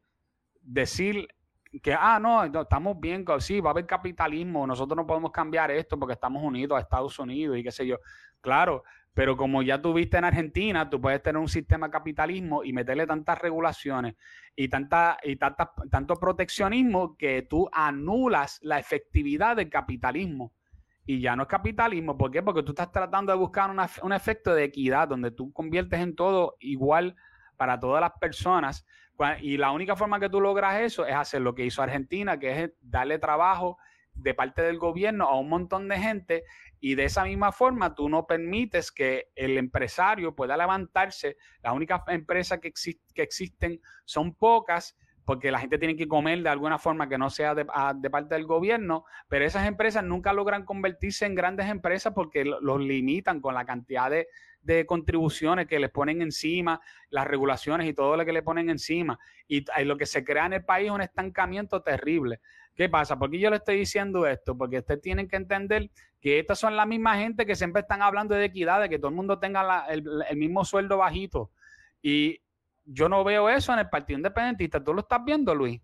[0.62, 1.28] decir
[1.78, 6.00] que, ah, no, estamos bien, sí, va a haber capitalismo, nosotros no podemos cambiar esto
[6.00, 7.98] porque estamos unidos a Estados Unidos y qué sé yo.
[8.42, 12.74] Claro, pero como ya tuviste en Argentina, tú puedes tener un sistema de capitalismo y
[12.74, 14.16] meterle tantas regulaciones
[14.56, 20.54] y, tanta, y tanto proteccionismo que tú anulas la efectividad del capitalismo.
[21.06, 22.18] Y ya no es capitalismo.
[22.18, 22.44] ¿Por qué?
[22.44, 23.72] Porque tú estás tratando de buscar
[24.04, 27.16] un efecto de equidad donde tú conviertes en todo igual
[27.58, 28.86] para todas las personas.
[29.42, 32.64] Y la única forma que tú logras eso es hacer lo que hizo Argentina, que
[32.64, 33.78] es darle trabajo
[34.14, 36.44] de parte del gobierno a un montón de gente
[36.80, 41.38] y de esa misma forma tú no permites que el empresario pueda levantarse.
[41.62, 42.72] Las únicas empresas que,
[43.14, 44.98] que existen son pocas
[45.30, 48.46] porque la gente tiene que comer de alguna forma que no sea de, parte del
[48.46, 53.64] gobierno, pero esas empresas nunca logran convertirse en grandes empresas porque los limitan con la
[53.64, 54.28] cantidad de,
[54.62, 59.20] de contribuciones que les ponen encima, las regulaciones y todo lo que le ponen encima.
[59.48, 62.40] Y, lo que se crea en el país es un estancamiento terrible.
[62.76, 63.18] ¿Qué pasa?
[63.18, 64.58] ¿Por qué yo le estoy diciendo esto?
[64.58, 65.90] Porque ustedes tienen que entender
[66.22, 69.10] que estas son la misma gente que siempre están hablando de equidad, de que todo
[69.10, 70.04] el mundo tenga el,
[70.36, 71.52] mismo sueldo bajito.
[72.02, 72.40] Y
[72.86, 74.84] yo no veo eso en el Partido Independentista.
[74.84, 75.82] ¿Tú lo estás viendo, Luis?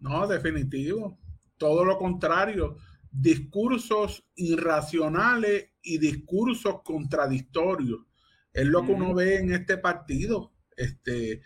[0.00, 1.18] No, definitivo.
[1.58, 2.76] Todo lo contrario.
[3.16, 8.00] Discursos irracionales y discursos contradictorios.
[8.52, 10.52] Es lo que uno ve en este partido.
[10.76, 11.42] Este,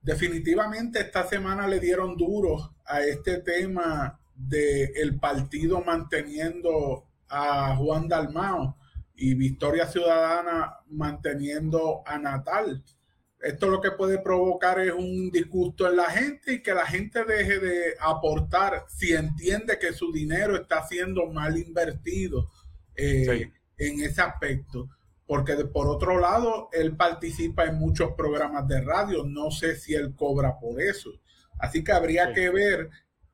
[0.00, 8.08] definitivamente esta semana le dieron duro a este tema del el partido manteniendo a Juan
[8.08, 8.78] Dalmao
[9.14, 12.82] y Victoria Ciudadana manteniendo a Natal.
[13.40, 17.24] Esto lo que puede provocar es un disgusto en la gente y que la gente
[17.24, 22.50] deje de aportar si entiende que su dinero está siendo mal invertido
[22.96, 24.88] eh, en ese aspecto.
[25.24, 29.24] Porque por otro lado, él participa en muchos programas de radio.
[29.24, 31.10] No sé si él cobra por eso.
[31.60, 32.90] Así que habría que ver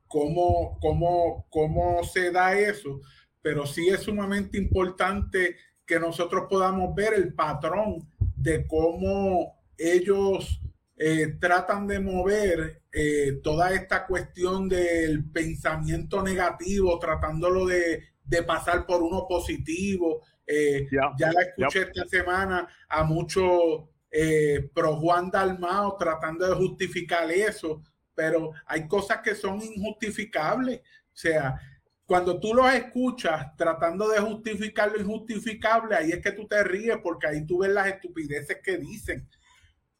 [0.07, 3.01] cómo, cómo, cómo se da eso.
[3.41, 10.61] Pero sí es sumamente importante que nosotros podamos ver el patrón de cómo ellos
[10.97, 18.85] eh, tratan de mover eh, toda esta cuestión del pensamiento negativo, tratándolo de de pasar
[18.85, 20.21] por uno positivo.
[20.45, 27.31] Eh, ya la escuché esta semana a muchos eh, pro Juan Dalmao tratando de justificar
[27.31, 27.81] eso,
[28.13, 30.79] pero hay cosas que son injustificables.
[30.79, 31.59] O sea,
[32.05, 36.97] cuando tú los escuchas tratando de justificar lo injustificable, ahí es que tú te ríes
[37.01, 39.27] porque ahí tú ves las estupideces que dicen.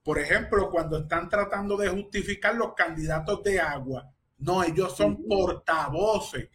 [0.05, 6.47] Por ejemplo, cuando están tratando de justificar los candidatos de agua, no, ellos son portavoces.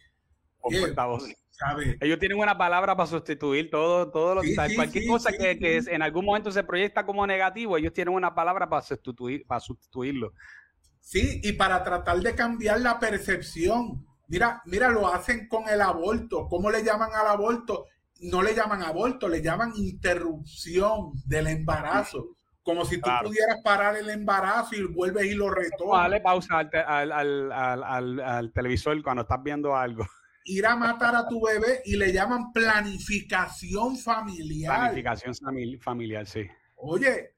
[0.61, 1.35] portavoces.
[1.99, 4.41] Ellos tienen una palabra para sustituir todo, todo lo,
[4.73, 8.83] cualquier cosa que, en algún momento se proyecta como negativo, ellos tienen una palabra para
[8.83, 10.31] sustituir, para sustituirlo.
[11.01, 14.07] Sí, y para tratar de cambiar la percepción.
[14.29, 16.47] Mira, mira, lo hacen con el aborto.
[16.47, 17.87] ¿Cómo le llaman al aborto?
[18.21, 22.29] No le llaman aborto, le llaman interrupción del embarazo.
[22.63, 26.03] Como si tú pudieras parar el embarazo y vuelves y lo retornas.
[26.03, 30.05] Dale pausa al, al, al televisor cuando estás viendo algo
[30.45, 34.79] ir a matar a tu bebé y le llaman planificación familiar.
[34.79, 35.33] Planificación
[35.79, 36.47] familiar, sí.
[36.75, 37.35] Oye,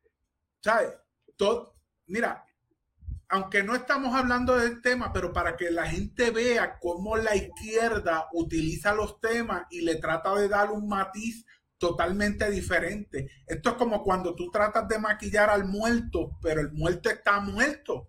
[0.62, 0.94] ¿sabes?
[1.36, 1.76] Todo,
[2.08, 2.46] mira,
[3.30, 8.28] aunque no estamos hablando del tema, pero para que la gente vea cómo la izquierda
[8.32, 11.46] utiliza los temas y le trata de dar un matiz
[11.84, 13.30] totalmente diferente.
[13.46, 18.08] Esto es como cuando tú tratas de maquillar al muerto, pero el muerto está muerto.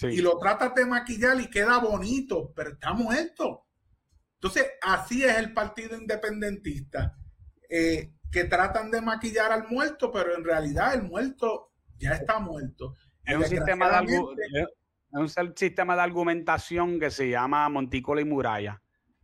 [0.00, 3.66] Y lo tratas de maquillar y queda bonito, pero está muerto.
[4.36, 7.18] Entonces, así es el partido independentista,
[7.68, 12.94] eh, que tratan de maquillar al muerto, pero en realidad el muerto ya está muerto.
[13.26, 14.66] Es un, sistema de,
[15.10, 18.80] un sistema de argumentación que se llama montículo y muralla.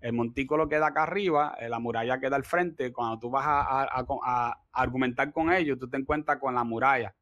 [0.06, 2.92] El montículo queda acá arriba, eh, la muralla queda al frente.
[2.92, 7.16] Cuando tú vas a, argumentar con ellos, tú te encuentras con la muralla.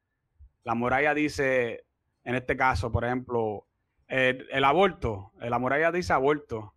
[0.64, 1.86] La muralla dice,
[2.24, 3.66] en este caso, por ejemplo,
[4.06, 5.32] el, el aborto.
[5.40, 6.74] La muralla dice aborto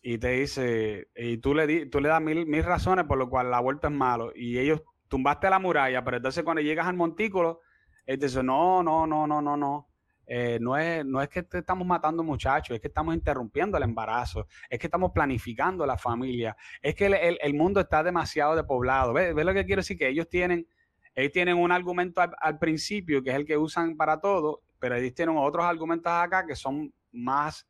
[0.00, 3.28] y te dice, y tú le, di, tú le das mil, mil razones por lo
[3.28, 6.94] cual el aborto es malo, y ellos tumbaste la muralla, pero entonces cuando llegas al
[6.94, 7.62] montículo,
[8.06, 9.88] él te dice, no, no, no, no, no, no.
[10.34, 14.46] Eh, no, es, no es que estamos matando muchachos, es que estamos interrumpiendo el embarazo,
[14.70, 17.04] es que estamos planificando la familia, es que
[17.38, 19.12] el, mundo está demasiado depoblado.
[19.12, 19.98] ¿Ves, lo que quiero decir?
[19.98, 20.66] Que ellos tienen,
[21.14, 25.12] ellos tienen un argumento al, principio, que es el que usan para todo, pero ellos
[25.12, 27.68] tienen otros argumentos acá que son más,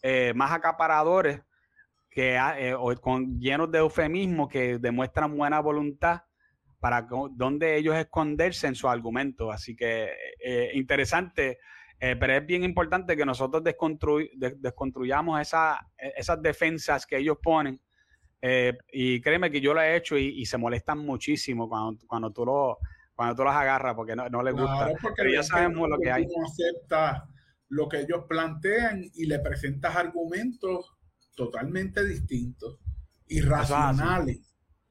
[0.00, 1.42] eh, más acaparadores,
[2.08, 6.22] que, eh, con, llenos de eufemismo que demuestran buena voluntad
[6.78, 9.50] para donde ellos esconderse en su argumento.
[9.50, 10.12] Así que
[10.74, 11.58] interesante,
[12.00, 17.80] eh, pero es bien importante que nosotros desconstruyamos esa, e, esas defensas que ellos ponen.
[18.42, 22.44] Eh, y créeme que yo lo he hecho y, se molestan muchísimo cuando, cuando tú
[22.44, 22.78] lo
[23.14, 24.90] cuando tú los agarras porque no, no les gusta.
[25.16, 26.26] pero ya sabemos lo que hay.
[26.26, 27.28] No acepta
[27.68, 30.94] lo que ellos plantean y le presentas argumentos
[31.34, 32.78] totalmente distintos,
[33.28, 34.40] irracionales.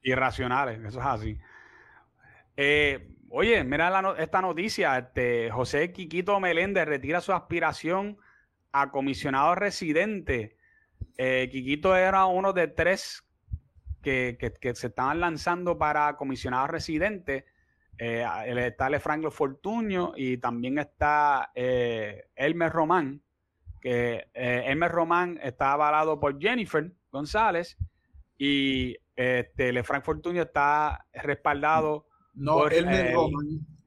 [0.02, 1.40] Irracionales, eso es así.
[2.58, 4.98] Eh, oye, mira esta noticia.
[4.98, 8.18] Este, José Quiquito Meléndez retira su aspiración
[8.72, 10.58] a comisionado residente.
[11.18, 13.24] Eh, Quiquito era uno de tres
[14.02, 14.38] que,
[14.76, 17.46] se estaban lanzando para comisionado residente.
[17.98, 18.26] Eh,
[18.68, 23.22] está el Franklin Fortuño y también está eh, Elmer Román,
[23.82, 27.78] que Elmer Román está avalado por Jennifer González
[28.38, 33.46] y este, el Frank Fortuño está respaldado no, Elmer eh, Román.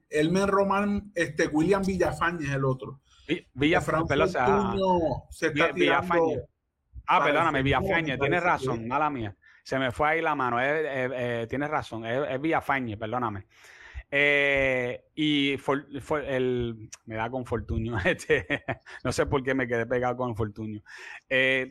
[0.09, 3.01] Elmer Román, este, William Villafañe es el otro.
[3.53, 4.07] Villafañe,
[5.29, 6.41] se está Villafañe.
[7.07, 9.35] Ah, perdóname, Villafañe, tienes razón, mala mía.
[9.63, 13.47] Se me fue ahí la mano, eh, tienes razón, es, Villafañe, perdóname.
[14.09, 15.57] Eh, y
[16.25, 17.97] el, me da con Fortunio.
[18.05, 18.63] Este,
[19.03, 20.81] no sé por qué me quedé pegado con Fortunio.
[21.27, 21.69] Eh,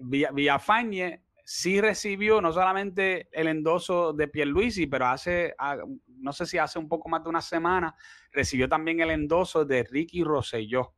[0.00, 5.76] Villafañe sí recibió no solamente el endoso de Pierluisi, pero hace, ah,
[6.18, 7.94] no sé si hace un poco más de una semana,
[8.32, 10.94] recibió también el endoso de Ricky Rosselló.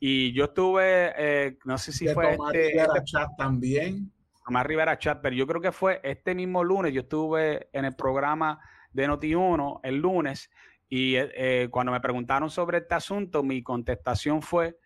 [0.00, 4.10] Y yo estuve, eh, no sé si fue Tomás este, Rivera este Chat también.
[4.46, 7.94] Tomás Rivera Chat, pero yo creo que fue este mismo lunes, yo estuve en el
[7.94, 8.58] programa
[8.90, 10.50] de Noti1 el lunes
[10.88, 14.78] y eh, eh, cuando me preguntaron sobre este asunto, mi contestación fue,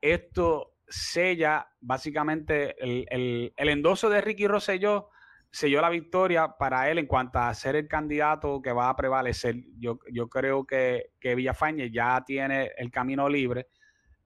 [0.00, 5.10] esto sella básicamente el, endoso de Ricky Rosselló
[5.50, 9.56] selló la victoria para él en cuanto a ser el candidato que va a prevalecer.
[9.78, 13.68] Yo, yo creo que, que Villafañe ya tiene el camino libre.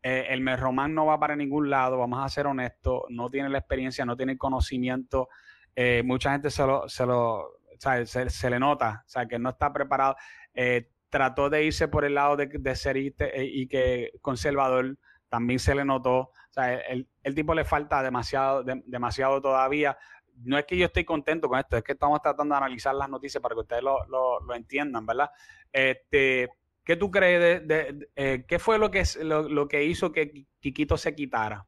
[0.02, 3.58] Eh, el Merromán no va para ningún lado, vamos a ser honestos, no tiene la
[3.58, 5.28] experiencia, no tiene el conocimiento.
[5.76, 9.72] Eh, mucha gente se lo, se lo se, le nota, o sea, que no está
[9.72, 10.16] preparado.
[10.54, 14.96] Eh, trató de irse por el lado de, de ser y que conservador
[15.28, 16.30] también se le notó.
[16.52, 19.96] O sea, el, tipo le falta demasiado, demasiado todavía.
[20.44, 23.08] No es que yo esté contento con esto, es que estamos tratando de analizar las
[23.08, 25.30] noticias para que ustedes lo, lo, entiendan, ¿verdad?
[25.72, 26.50] Este,
[26.84, 30.98] ¿Qué tú crees de, eh, qué fue lo que, lo, lo que hizo que Quiquito
[30.98, 31.66] se quitara?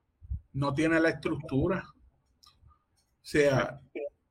[0.53, 1.83] No tiene la estructura.
[1.89, 3.81] O sea,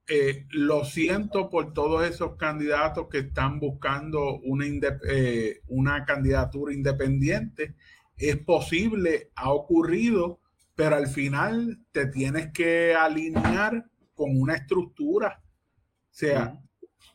[0.07, 4.65] eh, lo siento por todos esos candidatos que están buscando una,
[5.09, 7.73] eh, una candidatura independiente
[8.17, 10.39] es posible, ha ocurrido,
[10.75, 15.43] pero al final te tienes que alinear con una estructura.
[15.43, 16.59] O sea,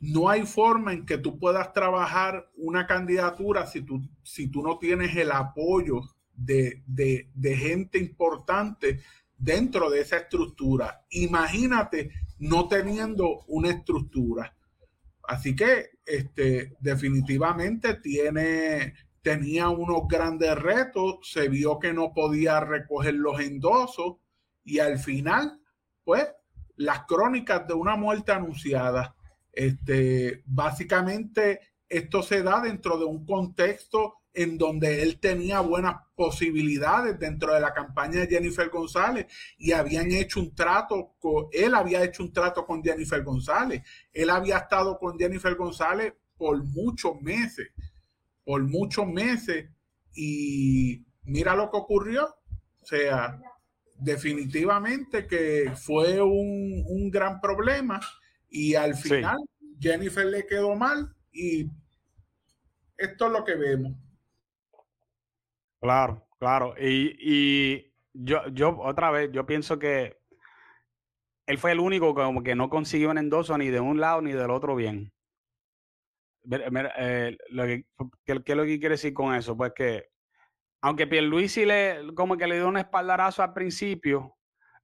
[0.01, 4.79] no hay forma en que tú puedas trabajar una candidatura si tú, si tú no
[4.79, 6.01] tienes el apoyo
[6.35, 9.01] de, de gente importante
[9.37, 11.05] dentro de esa estructura.
[11.11, 14.55] Imagínate no teniendo una estructura.
[15.29, 23.14] Así que este, definitivamente tiene, tenía unos grandes retos, se vio que no podía recoger
[23.14, 24.16] los endosos
[24.64, 25.61] y al final,
[26.04, 26.28] pues,
[26.76, 29.14] las crónicas de una muerte anunciada.
[29.52, 37.18] Este, básicamente, esto se da dentro de un contexto en donde él tenía buenas posibilidades
[37.18, 39.26] dentro de la campaña de Jennifer González
[39.57, 43.83] y habían hecho un trato con, él había hecho un trato con Jennifer González.
[44.12, 47.68] Él había estado con Jennifer González por muchos meses
[48.48, 49.68] por muchos meses
[50.14, 52.24] y mira lo que ocurrió.
[52.80, 53.38] O sea,
[53.98, 58.00] definitivamente que fue un, gran problema
[58.48, 59.37] y al final
[59.78, 61.70] Jennifer le quedó mal y
[62.96, 63.92] esto es lo que vemos.
[65.78, 66.74] Claro, claro.
[66.80, 70.16] Y, yo, yo otra vez, yo pienso que
[71.44, 74.32] él fue el único como que no consiguió un endoso ni de un lado ni
[74.32, 75.12] del otro bien.
[76.50, 77.84] Eh, que,
[78.24, 79.56] ¿qué, es lo que quiere decir con eso?
[79.56, 80.08] Pues que,
[80.82, 84.37] aunque Pierluisi le, como que le dio un espaldarazo al principio,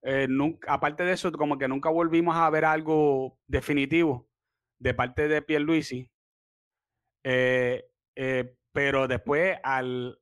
[0.03, 4.29] eh, nunca, aparte de eso, como que nunca volvimos a ver algo definitivo
[4.79, 6.11] de parte de Pierluisi.
[7.25, 7.85] Eh,
[8.73, 10.19] pero después, al,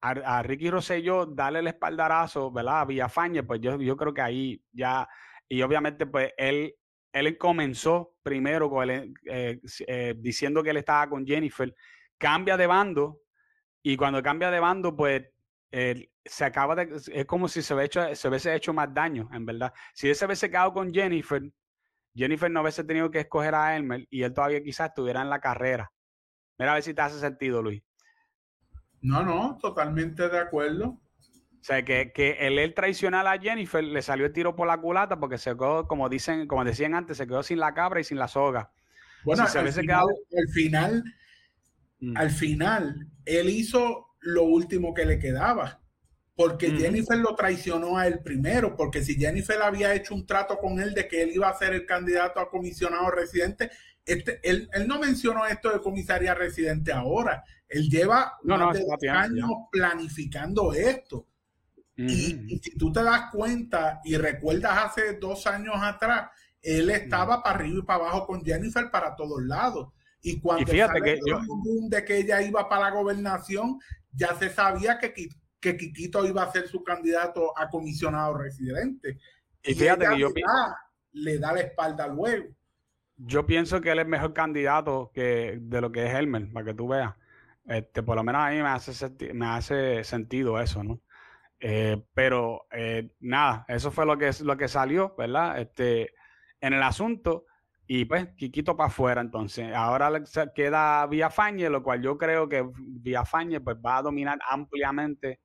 [0.00, 2.80] a, Ricky Rosselló darle el espaldarazo, ¿verdad?
[2.80, 5.08] A Villafañe, pues yo, yo creo que ahí ya,
[5.48, 6.74] y obviamente pues él,
[7.20, 11.74] él comenzó primero eh, eh, diciendo que él estaba con Jennifer,
[12.18, 13.20] cambia de bando
[13.82, 15.24] y cuando cambia de bando pues
[16.24, 19.72] se acaba de, es como si se, hecho, se hubiese hecho más daño, en verdad.
[19.94, 21.42] Si él se hubiese quedado con Jennifer,
[22.14, 25.40] Jennifer no hubiese tenido que escoger a Elmer y él todavía quizás estuviera en la
[25.40, 25.92] carrera.
[26.58, 27.82] Mira a ver si te hace sentido, Luis.
[29.02, 30.98] No, no, totalmente de acuerdo.
[31.66, 34.80] O sea, que, que el él traicionar a Jennifer le salió el tiro por la
[34.80, 38.04] culata porque se quedó, como dicen, como decían antes, se quedó sin la cabra y
[38.04, 38.70] sin la soga.
[39.24, 40.06] Bueno, al, final, quedado...
[40.38, 41.04] al final,
[41.98, 42.16] mm.
[42.16, 45.80] al final, él hizo lo último que le quedaba.
[46.36, 50.78] Porque Jennifer lo traicionó a él primero, porque si Jennifer había hecho un trato con
[50.78, 53.72] él de que él iba a ser el candidato a comisionado residente,
[54.04, 57.42] este, él, no mencionó esto de comisaría residente ahora.
[57.68, 58.34] Él lleva
[59.10, 61.26] años planificando esto.
[61.96, 66.30] Y, si tú te das cuenta y recuerdas hace dos años atrás,
[66.60, 69.88] él estaba para arriba y para abajo con Jennifer para todos lados.
[70.20, 71.20] Y cuando fíjate que
[71.88, 73.78] de que ella iba para la gobernación,
[74.12, 75.14] ya se sabía que,
[75.60, 79.18] que Quiquito iba a ser su candidato a comisionado residente.
[79.62, 80.32] Y, fíjate que yo
[81.12, 82.46] le da la espalda luego.
[83.16, 86.74] Yo pienso que él es mejor candidato que de lo que es Helmer, para que
[86.74, 87.14] tú veas.
[87.64, 91.00] Este, por lo menos a mí me hace, me hace sentido eso, ¿no?
[91.60, 95.60] Eh, pero eh, nada, eso fue lo que, lo que salió, ¿verdad?
[95.60, 96.12] Este,
[96.60, 97.46] en el asunto.
[97.86, 99.72] Y pues, Quiquito para afuera, entonces.
[99.74, 100.10] Ahora
[100.54, 105.40] queda Villafañe, lo cual yo creo que Villafañe pues, va a dominar ampliamente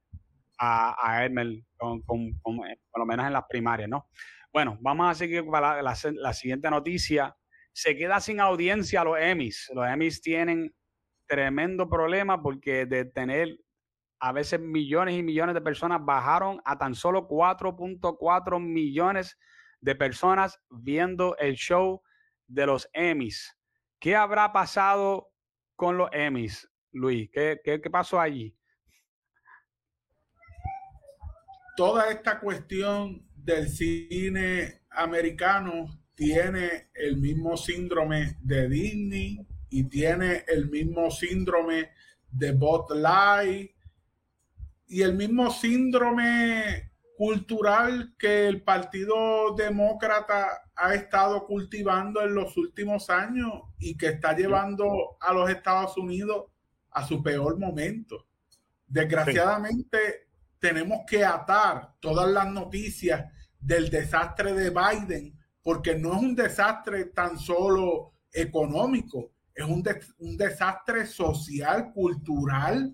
[0.58, 1.30] a, a
[1.78, 4.08] con, por lo menos en las primarias, ¿no?
[4.52, 7.36] Bueno, vamos a seguir para la, la, siguiente noticia.
[7.72, 9.72] Se queda sin audiencia los Emmys.
[9.74, 10.74] Los Emmys tienen
[11.26, 13.58] tremendo problema porque de tener
[14.22, 19.38] a veces millones y millones de personas bajaron a tan solo 4.4 millones
[19.82, 22.04] de personas viendo el show
[22.48, 23.58] de los Emmys.
[24.00, 25.32] ¿Qué habrá pasado
[25.76, 27.32] con los Emmys, Luis?
[27.34, 28.56] ¿Qué, qué, pasó allí?
[31.76, 40.70] Toda esta cuestión del cine americano tiene el mismo síndrome de Disney y tiene el
[40.70, 41.90] mismo síndrome
[42.30, 43.72] de Bot Light
[44.92, 53.10] y el mismo síndrome cultural que el Partido Demócrata ha estado cultivando en los últimos
[53.10, 56.48] años y que está llevando a los Estados Unidos
[56.90, 58.28] a su peor momento.
[58.86, 60.28] Desgraciadamente,
[60.60, 67.06] tenemos que atar todas las noticias del desastre de Biden, porque no es un desastre
[67.06, 69.86] tan solo económico, es un,
[70.18, 72.94] un desastre social, cultural,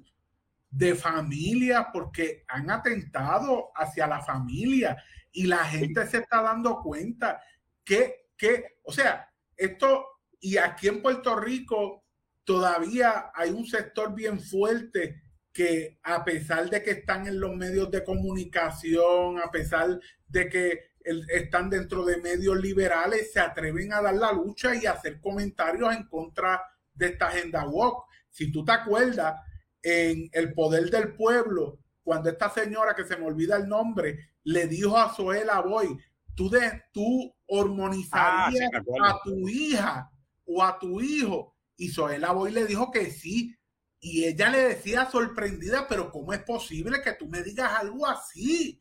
[0.77, 4.95] de familia porque han atentado hacia la familia
[5.31, 7.41] y la gente se está dando cuenta
[7.83, 10.05] que, que, o sea, esto,
[10.39, 12.03] y aquí en Puerto Rico
[12.43, 17.89] todavía hay un sector bien fuerte que a pesar de que están en los medios
[17.89, 20.91] de comunicación, a pesar de que
[21.29, 26.03] están dentro de medios liberales, se atreven a dar la lucha y hacer comentarios en
[26.07, 26.61] contra
[26.93, 28.05] de esta agenda woke.
[28.29, 29.41] Si tú te acuerdas,
[29.81, 34.67] en El Poder del Pueblo, cuando esta señora, que se me olvida el nombre, le
[34.67, 35.97] dijo a Zoela Boy,
[36.35, 40.09] tú, de, tú hormonizarías ah, a tu hija
[40.45, 41.55] o a tu hijo.
[41.75, 43.53] Y Zoela Boy le dijo que sí.
[43.99, 48.79] Y ella le decía sorprendida, pero ¿cómo es posible que tú me digas algo así?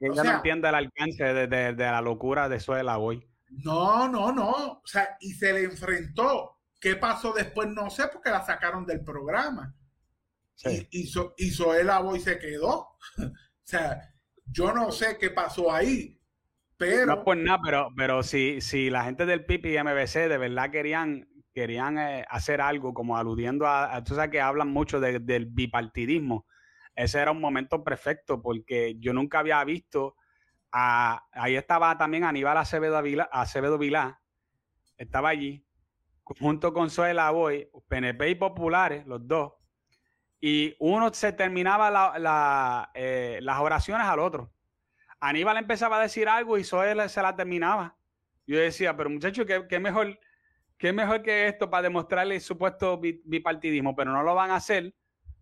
[0.00, 3.24] Ella no entiende el alcance de, la locura de Zoela Boy.
[3.48, 4.50] No, no, no.
[4.50, 7.68] O sea, y se le enfrentó ¿Qué pasó después?
[7.68, 9.74] No sé, porque la sacaron del programa.
[10.54, 10.88] Sí.
[10.90, 12.96] Y, hizo, hizo el y se quedó.
[13.18, 16.20] o sea, yo no sé qué pasó ahí.
[16.76, 17.06] Pero.
[17.06, 20.70] No, pues nada, pero, pero si, si la gente del PIP y MBC de verdad
[20.70, 26.46] querían, querían eh, hacer algo como aludiendo a, Tú sabes que hablan mucho del bipartidismo.
[26.94, 30.16] Ese era un momento perfecto porque yo nunca había visto.
[30.72, 34.20] A, ahí estaba también Aníbal Acevedo, Acevedo Vilá.
[34.98, 35.65] Estaba allí
[36.34, 39.52] junto con Suela Boy, PNP y Populares, los dos,
[40.40, 44.52] y uno se terminaba eh, las oraciones al otro.
[45.20, 47.96] Aníbal empezaba a decir algo y Zoe se la terminaba.
[48.46, 50.18] Yo decía, pero muchachos, ¿qué, mejor,
[50.78, 54.94] qué mejor que esto para demostrarle el supuesto bipartidismo, pero no lo van a hacer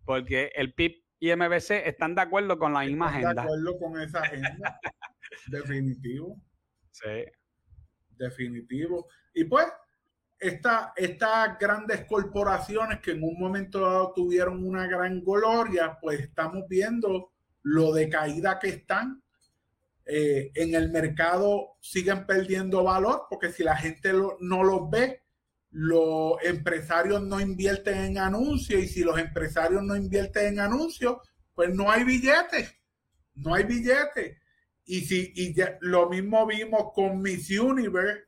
[0.05, 3.35] porque el PIB y MBC están de acuerdo con la misma agenda.
[3.35, 4.80] De acuerdo con esa agenda.
[5.49, 6.41] Definitivo.
[6.91, 7.24] Sí.
[8.11, 9.09] Definitivo.
[9.35, 9.66] Y pues,
[10.39, 17.32] estas grandes corporaciones que en un momento dado tuvieron una gran gloria, pues estamos viendo
[17.62, 19.22] lo de caída que están.
[20.07, 25.22] Eh, en el mercado siguen perdiendo valor porque si la gente no los ve,
[25.70, 31.16] los empresarios no invierten en anuncios y si los empresarios no invierten en anuncios,
[31.55, 32.74] pues no hay billetes,
[33.35, 34.37] no hay billetes.
[34.85, 38.24] Y si y lo mismo vimos con Miss Universe,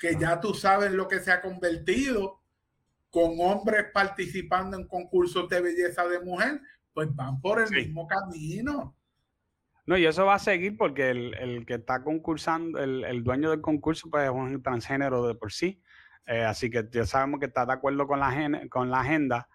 [0.00, 2.40] que ya tú sabes lo que se ha convertido
[3.10, 6.60] con hombres participando en concursos de belleza de mujer,
[6.94, 8.96] pues van por el mismo camino.
[9.84, 14.08] No, y eso va a seguir porque el, que está concursando, el, dueño del concurso,
[14.08, 15.82] pues es un transgénero de por sí.
[16.26, 19.48] Eh, así que ya sabemos que está de acuerdo con la, con la agenda.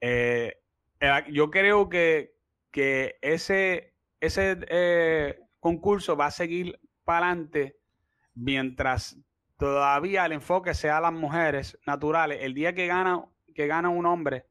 [0.00, 0.56] Eh,
[0.98, 2.34] eh, yo creo que,
[2.72, 7.76] que ese, ese concurso va a seguir para adelante
[8.34, 9.16] mientras
[9.62, 12.38] todavía el enfoque sea las mujeres naturales.
[12.40, 14.48] El día que gana, que gana un hombre,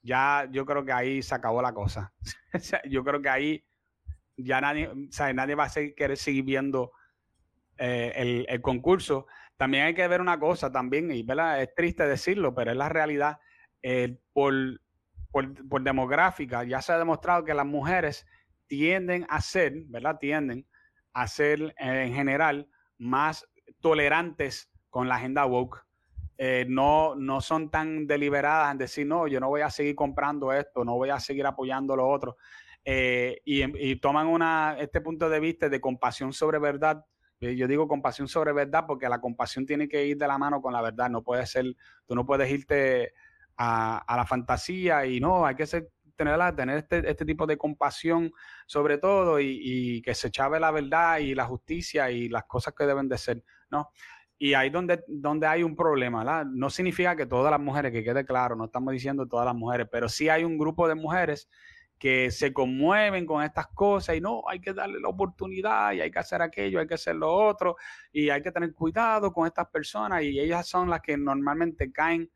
[0.00, 2.12] ya yo creo que ahí se acabó la cosa.
[2.88, 3.64] yo creo que ahí
[4.36, 4.92] ya nadie,
[5.34, 6.92] nadie va a seguir, querer seguir viendo
[7.78, 9.26] el, el, concurso.
[9.56, 11.60] También hay que ver una cosa también, y ¿verdad?
[11.60, 13.40] es triste decirlo, pero es la realidad.
[14.32, 14.54] por,
[15.32, 18.24] por, por, demográfica, ya se ha demostrado que las mujeres
[18.68, 20.16] tienden a ser, ¿verdad?
[20.20, 20.64] Tienden
[21.12, 22.68] a ser en general
[22.98, 23.44] más
[23.80, 25.84] tolerantes con la agenda woke.
[26.36, 30.52] Eh, no, no son tan deliberadas en decir, no, yo no voy a seguir comprando
[30.52, 32.36] esto, no voy a seguir apoyando lo otro.
[32.84, 37.04] Eh, y, toman una, este punto de vista de compasión sobre verdad.
[37.40, 40.62] Eh, yo digo compasión sobre verdad porque la compasión tiene que ir de la mano
[40.62, 41.10] con la verdad.
[41.10, 41.64] No puede ser,
[42.06, 43.12] tú no puedes irte
[43.56, 47.56] a, a la fantasía y no, hay que ser tener, tener este, este, tipo de
[47.56, 48.30] compasión
[48.66, 52.84] sobre todo y, que se chave la verdad y la justicia y las cosas que
[52.84, 53.90] deben de ser, ¿no?
[54.38, 56.46] Y ahí donde, donde hay un problema, ¿verdad?
[56.46, 59.88] No significa que todas las mujeres, que quede claro, no estamos diciendo todas las mujeres,
[59.90, 61.48] pero sí hay un grupo de mujeres
[61.98, 66.10] que se conmueven con estas cosas y no, hay que darle la oportunidad y hay
[66.10, 67.76] que hacer aquello, hay que hacer lo otro
[68.12, 72.30] y hay que tener cuidado con estas personas y ellas son las que normalmente caen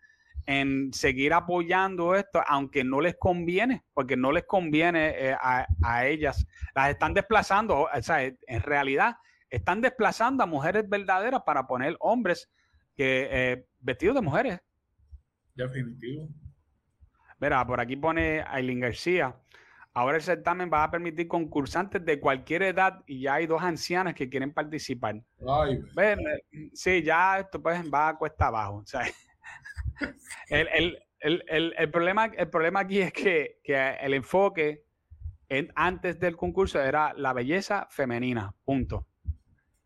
[0.47, 6.45] en seguir apoyando esto, aunque no les conviene, porque no les conviene eh, a, ellas.
[6.75, 9.15] Las están desplazando, o en realidad
[9.53, 12.51] están desplazando a mujeres verdaderas para poner hombres
[12.97, 14.61] que eh, vestidos de mujeres.
[15.55, 16.29] Definitivo.
[17.39, 19.37] Mira, por aquí pone Aileen García.
[19.93, 24.15] Ahora el certamen va a permitir concursantes de cualquier edad y ya hay dos ancianas
[24.15, 25.23] que quieren participar.
[25.47, 25.79] Ay,
[26.73, 28.77] sí, ya esto pues va a cuesta abajo.
[28.77, 29.03] O sea,
[30.49, 33.61] el, problema, el problema aquí es que,
[34.01, 34.87] el enfoque
[35.75, 39.09] antes del concurso era la belleza femenina, punto.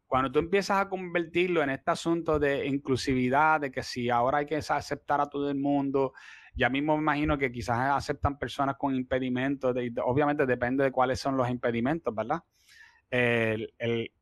[0.06, 4.46] Cuando tú empiezas a convertirlo en este asunto de inclusividad, de que si ahora hay
[4.46, 6.12] que aceptar a todo el mundo,
[6.54, 11.36] ya mismo me imagino que quizás aceptan personas con impedimentos, obviamente depende de cuáles son
[11.36, 12.42] los impedimentos, ¿verdad?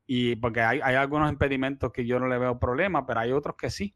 [0.07, 3.69] y porque hay, algunos impedimentos que yo no le veo problema, pero hay otros que
[3.69, 3.95] sí.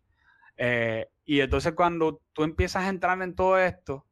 [0.58, 4.06] Eh, y entonces cuando tú empiezas a entrar en todo esto,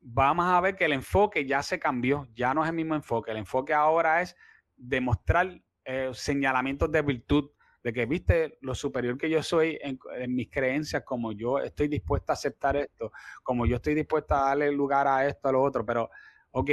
[0.00, 3.30] vamos a ver que el enfoque ya se cambió, ya no es el mismo enfoque.
[3.30, 4.34] El enfoque ahora es
[4.76, 7.50] demostrar eh, señalamientos de virtud,
[7.82, 9.98] de que, viste, lo superior que yo soy en,
[10.34, 13.12] mis creencias, como yo estoy dispuesta a aceptar esto,
[13.42, 16.10] como yo estoy dispuesta a darle lugar a esto, a lo otro, pero,
[16.52, 16.70] ok,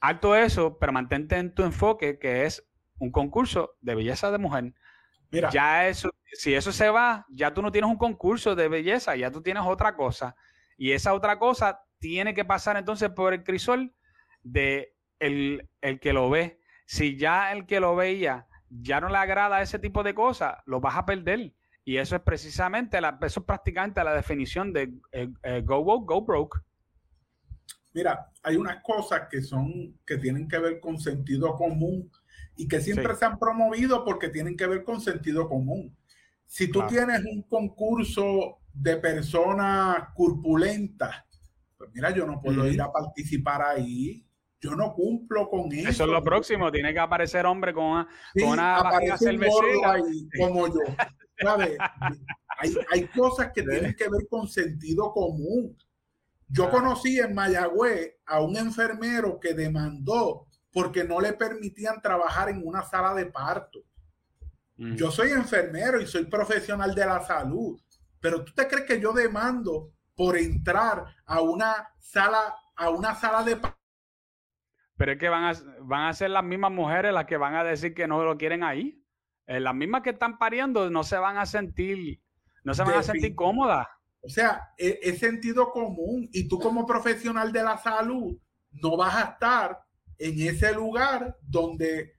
[0.00, 2.66] alto eso, pero mantente en tu enfoque, que es
[2.98, 4.72] un concurso de belleza de mujer.
[5.30, 5.50] Mira.
[5.50, 9.30] Ya eso, si eso se va, ya tú no tienes un concurso de belleza, ya
[9.30, 10.36] tú tienes otra cosa.
[10.76, 13.94] Y esa otra cosa tiene que pasar entonces por el crisol
[14.42, 15.68] de el,
[16.00, 16.60] que lo ve.
[16.86, 20.80] Si ya el que lo veía ya no le agrada ese tipo de cosas, lo
[20.80, 21.52] vas a perder.
[21.84, 26.06] Y eso es precisamente, la, eso es prácticamente la definición de eh, eh, go woke,
[26.06, 26.58] go broke.
[27.94, 32.10] Mira, hay unas cosas que son, que tienen que ver con sentido común
[32.56, 35.96] y que siempre se han promovido porque tienen que ver con sentido común.
[36.44, 41.24] Si tú tienes un concurso de personas corpulentas,
[41.78, 44.25] pues mira, yo no puedo ir a participar ahí.
[44.66, 45.88] Yo no cumplo con eso.
[45.88, 46.72] Eso es lo próximo.
[46.72, 48.82] Tiene que aparecer hombre con una, con una
[50.36, 50.80] como yo.
[52.58, 55.76] Hay, hay, cosas que tienen que ver con sentido común.
[56.48, 62.66] Yo conocí en Mayagüez a un enfermero que demandó porque no le permitían trabajar en
[62.66, 63.80] una sala de parto.
[64.78, 67.80] Yo soy enfermero y soy profesional de la salud,
[68.20, 73.42] pero ¿tú te crees que yo demando por entrar a una sala, a una sala
[73.42, 73.75] de parto?
[74.96, 77.64] Pero es que van a, van a ser las mismas mujeres las que van a
[77.64, 79.02] decir que no lo quieren ahí.
[79.46, 82.20] Eh, las mismas que están pariendo no se van a sentir
[82.64, 83.86] No se van a sentir cómodas.
[84.20, 88.36] O sea, e, es, sentido común y tú como profesional de la salud
[88.72, 89.78] no vas a estar
[90.18, 92.14] en ese lugar donde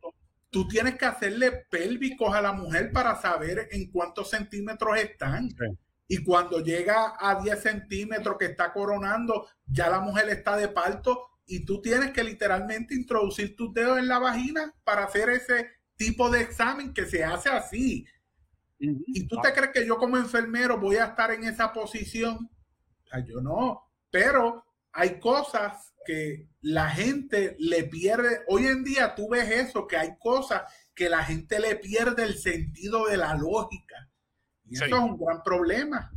[0.49, 5.49] tú tienes que hacerle pélvicos a la mujer para saber en cuántos centímetros están.
[6.07, 11.27] Y cuando llega a 10 centímetros que está coronando, ya la mujer está de parto
[11.47, 16.29] y tú tienes que literalmente introducir tus dedos en la vagina para hacer ese tipo
[16.29, 18.05] de examen que se hace así.
[18.77, 22.49] ¿Y tú te crees que yo como enfermero voy a estar en esa posición?
[23.25, 28.41] yo no, pero hay cosas que la gente le pierde.
[28.47, 30.61] Hoy en día tú ves eso, que hay cosas
[30.93, 34.09] que la gente le pierde el sentido de la lógica.
[34.65, 36.11] Y eso es un gran problema.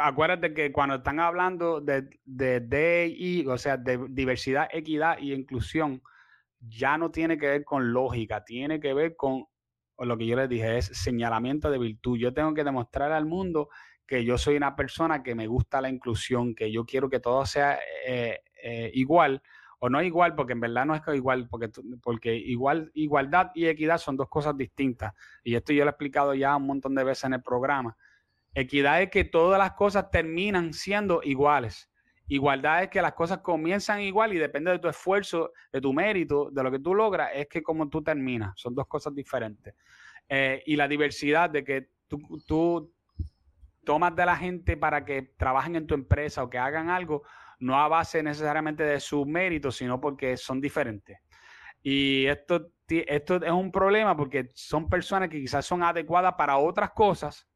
[0.00, 6.02] Acuérdate que cuando están hablando de, de DI, o sea, de diversidad, equidad y inclusión,
[6.60, 9.46] ya no tiene que ver con lógica, tiene que ver con
[9.98, 12.18] lo que yo les dije, es señalamiento de virtud.
[12.18, 13.68] Yo tengo que demostrar al mundo
[14.06, 17.46] que yo soy una persona que me gusta la inclusión, que yo quiero que todo
[17.46, 19.42] sea eh, eh, igual,
[19.78, 21.70] o no igual, porque en verdad no es igual, porque,
[22.02, 25.12] porque igual, igualdad y equidad son dos cosas distintas.
[25.42, 27.96] Y esto yo lo he explicado ya un montón de veces en el programa.
[28.54, 31.90] Equidad es que todas las cosas terminan siendo iguales.
[32.28, 36.50] Igualdad es que las cosas comienzan igual y depende de tu esfuerzo, de tu mérito,
[36.50, 38.54] de lo que tú logras, es que como tú terminas.
[38.56, 39.74] Son dos cosas diferentes.
[40.28, 42.92] Eh, y la diversidad de que tú,
[43.84, 47.22] tomas de la gente para que trabajen en tu empresa o que hagan algo,
[47.58, 51.18] no a base necesariamente de su mérito, sino porque son diferentes.
[51.82, 56.92] Y esto, esto es un problema porque son personas que quizás son adecuadas para otras
[56.92, 57.46] cosas,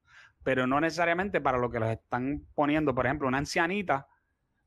[0.49, 2.95] pero no necesariamente para lo que los están poniendo.
[2.95, 4.09] Por ejemplo, una ancianita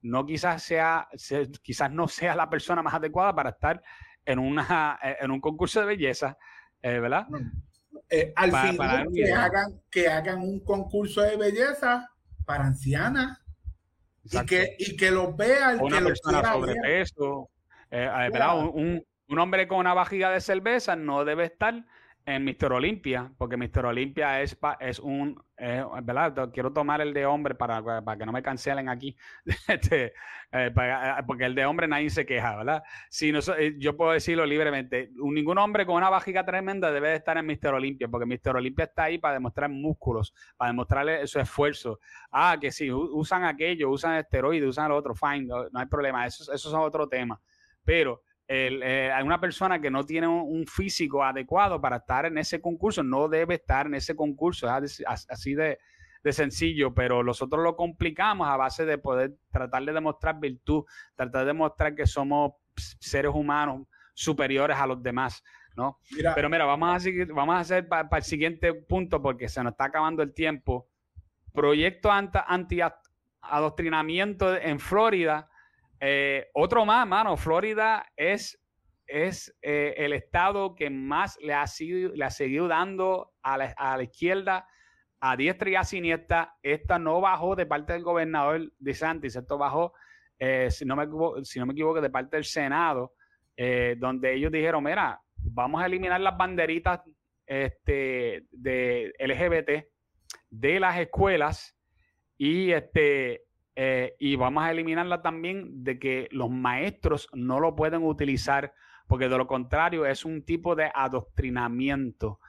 [0.03, 1.07] no quizás sea,
[1.63, 3.81] quizás no sea la persona más adecuada para estar
[4.23, 6.37] en, una, en un concurso de belleza,
[6.83, 7.25] eh, ¿verdad?
[8.11, 12.07] Eh, al final que, hagan, que hagan un concurso de belleza
[12.45, 13.41] para ancianas
[14.23, 15.81] y que, y que los vean.
[15.81, 17.49] Una que persona sobrepeso,
[17.89, 18.07] eh,
[18.75, 21.83] un, un, hombre con una vajiga de cerveza no debe estar
[22.25, 26.49] en Mister Olimpia, porque Mister Olimpia es, es un, ¿verdad?
[26.53, 29.15] Quiero tomar el de hombre para, para que no me cancelen aquí,
[29.67, 30.13] este,
[30.53, 32.83] eh, eh, porque el de hombre nadie se queja, ¿verdad?
[33.09, 37.15] Si no, eh, yo puedo decirlo libremente, ningún hombre con una vajiga tremenda debe de
[37.15, 41.39] estar en Mister Olimpia, porque Mister Olimpia está ahí para demostrar músculos, para demostrarle su
[41.39, 41.99] esfuerzo.
[42.31, 46.53] Ah, que si usan aquello, usan esteroides, usan lo otro, fine, no, hay problema, eso,
[46.53, 47.39] eso es otro tema.
[47.83, 48.21] Pero
[48.53, 53.01] eh, hay una persona que no tiene un, físico adecuado para estar en ese concurso,
[53.01, 55.79] no debe estar en ese concurso, es así de,
[56.31, 60.83] sencillo, pero nosotros lo complicamos a base de poder tratar de demostrar virtud,
[61.15, 65.41] tratar de demostrar que somos seres humanos superiores a los demás,
[65.77, 65.99] ¿no?
[66.35, 69.71] pero mira, vamos a seguir, vamos a hacer para el siguiente punto porque se nos
[69.71, 70.89] está acabando el tiempo.
[71.53, 75.47] Proyecto anti-adoctrinamiento en Florida
[76.01, 78.59] eh, otro más, mano, Florida es,
[79.05, 84.03] es eh, el estado que más le ha, sido, le ha seguido dando a la,
[84.03, 84.67] izquierda
[85.19, 86.55] a diestra y a siniestra.
[86.63, 89.93] Esta no bajó de parte del gobernador de Santis, esto bajó,
[90.39, 91.07] eh, si, no me
[91.45, 93.13] si no me equivoco, de parte del Senado,
[93.97, 97.01] donde ellos dijeron, mira, vamos a eliminar las banderitas
[97.45, 99.91] este, de LGBT
[100.51, 101.75] de las escuelas
[102.37, 103.43] y este
[103.83, 108.75] eh, y vamos a eliminarla también de que los maestros no lo pueden utilizar,
[109.07, 112.39] porque de lo contrario es un tipo de adoctrinamiento.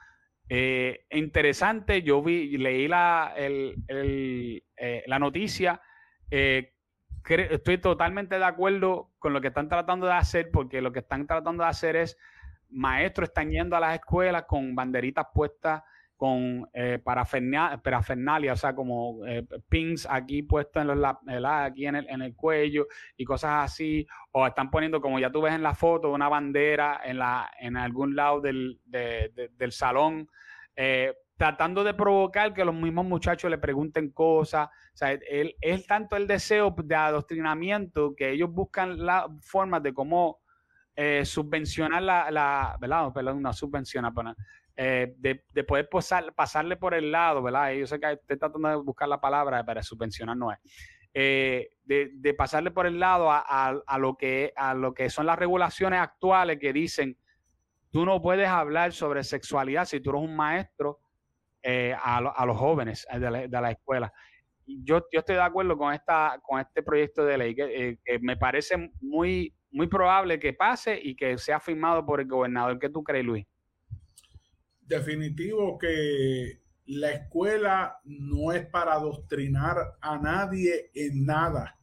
[0.47, 5.81] Eh, interesante, yo vi, leí la, eh, la noticia,
[6.29, 11.25] estoy totalmente de acuerdo con lo que están tratando de hacer, porque lo que están
[11.25, 12.15] tratando de hacer es,
[12.69, 15.81] maestros están yendo a las escuelas con banderitas puestas
[16.15, 22.09] con eh, parafernalia, o sea, como eh, pins aquí puestos en los aquí en el,
[22.09, 22.87] en el cuello
[23.17, 27.01] y cosas así, o están poniendo, como ya tú ves en la foto, una bandera
[27.03, 30.29] en, la, en algún lado del, del salón,
[30.75, 34.67] eh, tratando de provocar que los mismos muchachos le pregunten cosas.
[34.67, 40.39] O sea, es tanto el deseo de adoctrinamiento que ellos buscan la formas de cómo
[40.95, 43.11] eh, subvencionar la, la ¿verdad?
[43.11, 44.13] Perdón, no subvencionar,
[44.75, 45.87] eh, de, poder
[46.35, 47.73] pasarle por el lado, ¿verdad?
[47.73, 50.59] Yo sé que estoy tratando de buscar la palabra para subvencionar, no es.
[51.13, 55.99] Eh, de, pasarle por el lado a, lo que, a lo que son las regulaciones
[55.99, 57.17] actuales que dicen,
[57.91, 60.99] tú no puedes hablar sobre sexualidad si tú eres un maestro
[61.61, 64.11] eh, a, los jóvenes de la, escuela.
[64.65, 68.37] Yo, yo estoy de acuerdo con, esta, con este proyecto de ley, que, que me
[68.37, 72.79] parece muy, muy probable que pase y que sea firmado por el gobernador.
[72.79, 73.45] ¿Qué tú crees, Luis?
[74.87, 81.79] Definitivo que la escuela no es para adoctrinar a nadie en nada.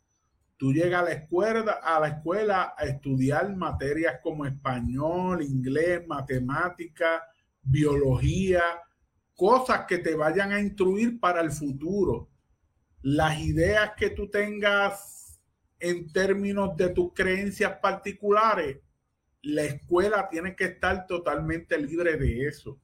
[0.57, 7.25] Tú llegas a la escuela, a la escuela a estudiar materias como español, inglés, matemática,
[7.63, 8.63] biología,
[9.35, 12.29] cosas que te vayan a instruir para el futuro.
[13.01, 15.41] Las ideas que tú tengas
[15.79, 18.81] en términos de tus creencias particulares,
[19.41, 22.79] la escuela tiene que estar totalmente libre de eso.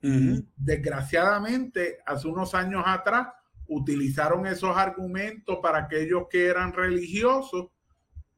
[0.00, 3.28] Desgraciadamente, hace unos años atrás,
[3.66, 7.68] utilizaron esos argumentos para aquellos que eran religiosos.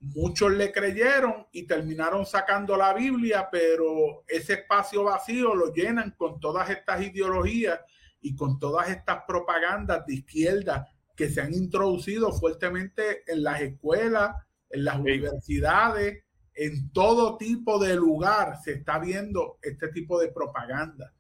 [0.01, 6.41] Muchos le creyeron y terminaron sacando la Biblia, pero ese espacio vacío lo llenan con
[6.41, 7.81] todas estas ideologías
[8.21, 14.37] y con todas estas propagandas de izquierda que se han introducido fuertemente en las escuelas,
[14.71, 21.13] en las universidades, en todo tipo de lugar se está viendo este tipo de propaganda.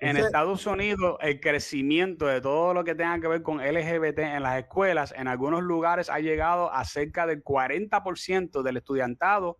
[0.00, 4.42] En, Estados Unidos, el crecimiento de todo lo que tenga que ver con LGBT en
[4.42, 9.58] las escuelas, en algunos lugares ha llegado a cerca del 40% del estudiantado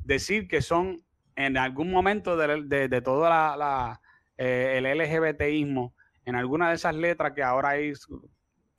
[0.00, 1.04] decir que son
[1.36, 4.00] en algún momento de, de, todo la,
[4.36, 5.94] eh, el LGBTismo,
[6.24, 7.92] en alguna de esas letras que ahora hay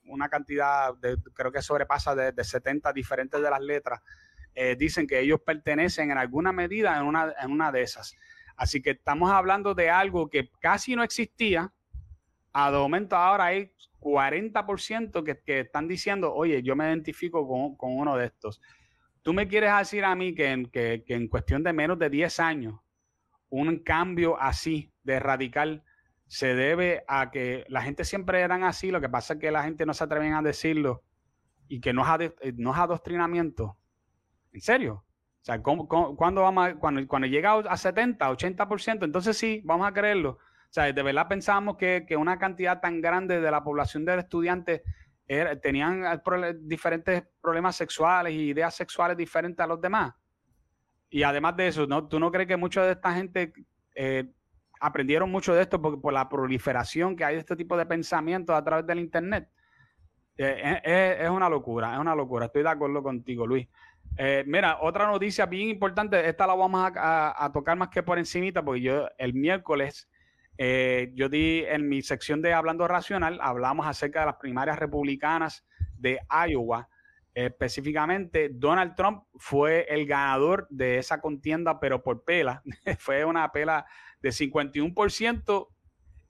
[0.06, 4.00] una cantidad, de, creo que sobrepasa de, de 70 diferentes de las letras,
[4.54, 8.14] eh, dicen que ellos pertenecen en alguna medida en una, en una de esas.
[8.56, 11.72] Así que estamos hablando de algo que casi no existía.
[12.52, 17.96] A momento ahora hay 40% que, que están diciendo, oye, yo me identifico con, con,
[17.96, 18.60] uno de estos.
[19.22, 22.40] Tú me quieres decir a mí que en, que, en cuestión de menos de 10
[22.40, 22.80] años,
[23.48, 25.82] un cambio así de radical
[26.26, 29.62] se debe a que la gente siempre eran así, lo que pasa es que la
[29.62, 31.02] gente no se atreven a decirlo
[31.68, 33.78] y que no es, no es adoctrinamiento.
[34.52, 35.04] ¿En serio?
[35.44, 40.30] O sea, cuándo, vamos cuando, cuando llega a 70, 80%, entonces sí, vamos a creerlo.
[40.30, 40.38] O
[40.70, 44.80] sea, de verdad pensábamos que, una cantidad tan grande de la población de estudiantes
[45.62, 46.02] tenían
[46.62, 50.14] diferentes problemas sexuales y ideas sexuales diferentes a los demás.
[51.10, 52.08] Y además de eso, ¿no?
[52.08, 53.52] ¿tú no crees que mucha de esta gente
[53.94, 54.24] eh,
[54.80, 58.56] aprendieron mucho de esto por, por, la proliferación que hay de este tipo de pensamientos
[58.56, 59.50] a través del Internet?
[60.38, 62.46] Eh, eh, es una locura, es una locura.
[62.46, 63.68] Estoy de acuerdo contigo, Luis.
[64.16, 68.64] Eh, mira, otra noticia bien importante, esta la vamos a, tocar más que por encimita,
[68.64, 70.08] porque yo el miércoles,
[70.56, 75.64] eh, yo di en mi sección de Hablando Racional, hablamos acerca de las primarias republicanas
[75.96, 76.88] de Iowa.
[77.36, 82.62] específicamente, Donald Trump fue el ganador de esa contienda, pero por pela.
[83.00, 83.86] fue una pela
[84.20, 85.73] de 51%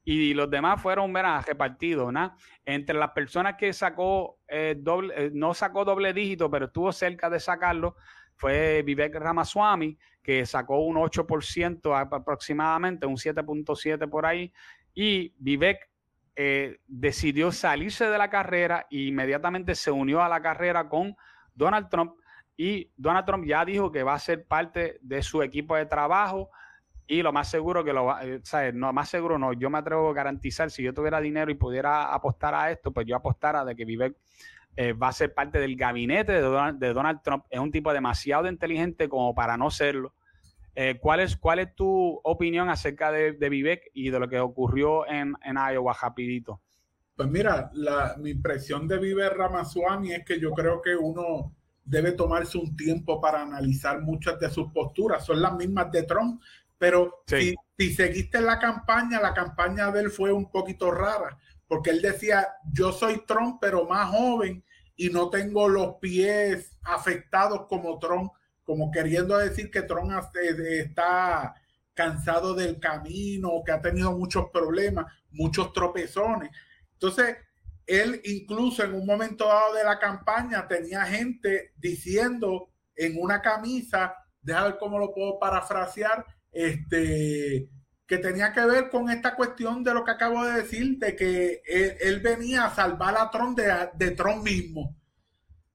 [0.05, 2.37] y los demás fueron verá, repartidos, ¿no?
[2.65, 7.31] Entre las personas que sacó eh, doble, eh, no sacó doble dígito, pero estuvo cerca
[7.31, 7.97] de sacarlo,
[8.37, 14.53] fue Vivek Ramaswamy, que sacó un 8% aproximadamente, un 7.7 por ahí,
[14.93, 15.89] y Vivek
[16.37, 21.17] eh, decidió salirse de la carrera e inmediatamente se unió a la carrera con
[21.55, 22.15] Donald Trump
[22.57, 26.51] y Donald Trump ya dijo que va a ser parte de su equipo de trabajo
[27.07, 28.75] y lo más seguro que lo va, eh, ¿sabes?
[28.75, 32.15] No, más seguro no, yo me atrevo a garantizar, si yo tuviera dinero y pudiera
[32.15, 34.17] apostar a esto, pues yo apostara de que Vivek
[34.77, 37.45] eh, va a ser parte del gabinete de Donald, Trump.
[37.51, 40.15] Es un tipo demasiado inteligente como para no serlo.
[40.75, 45.07] Eh, ¿cuál, es, ¿Cuál es tu opinión acerca de, Vivek y de lo que ocurrió
[45.07, 46.61] en, en Iowa, rapidito?
[47.15, 52.13] Pues mira, la, mi impresión de Vivek Ramaswamy es que yo creo que uno debe
[52.13, 55.25] tomarse un tiempo para analizar muchas de sus posturas.
[55.25, 56.41] Son las mismas de Trump,
[56.79, 57.55] pero si,
[57.95, 62.93] seguiste la campaña, la campaña de él fue un poquito rara, porque él decía, yo
[62.93, 64.65] soy Trump, pero más joven
[64.97, 68.33] y no tengo los pies afectados como Trump,
[68.65, 71.55] como queriendo decir que Trump está
[71.95, 76.51] cansado del camino, que ha tenido muchos problemas, muchos tropezones.
[76.93, 77.37] Entonces,
[77.87, 84.17] él incluso en un momento dado de la campaña tenía gente diciendo en una camisa,
[84.41, 87.69] déjame ver cómo lo puedo parafrasear, este,
[88.07, 91.63] que tenía que ver con esta cuestión de lo que acabo de decir, de que
[91.67, 94.95] él, venía a salvar a Trump de, de Trump mismo.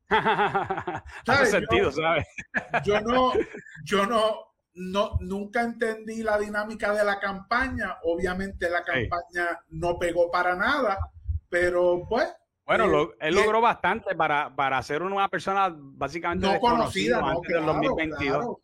[1.27, 2.25] Hace sentido, ¿sabes?
[2.83, 3.31] yo no,
[3.83, 7.97] yo no, no, nunca entendí la dinámica de la campaña.
[8.03, 10.97] Obviamente la campaña no pegó para nada,
[11.49, 12.27] pero pues.
[12.65, 17.53] Bueno, eh, él logró bastante para, para ser una persona básicamente no conocida no, antes
[17.53, 18.17] del 2022.
[18.29, 18.61] Claro,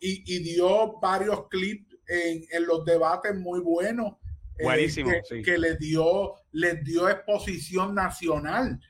[0.00, 4.16] y, dio varios clips en, los debates muy buenos.
[4.58, 5.10] Eh, Buenísimo,
[5.44, 8.80] que, le dio, les dio exposición nacional.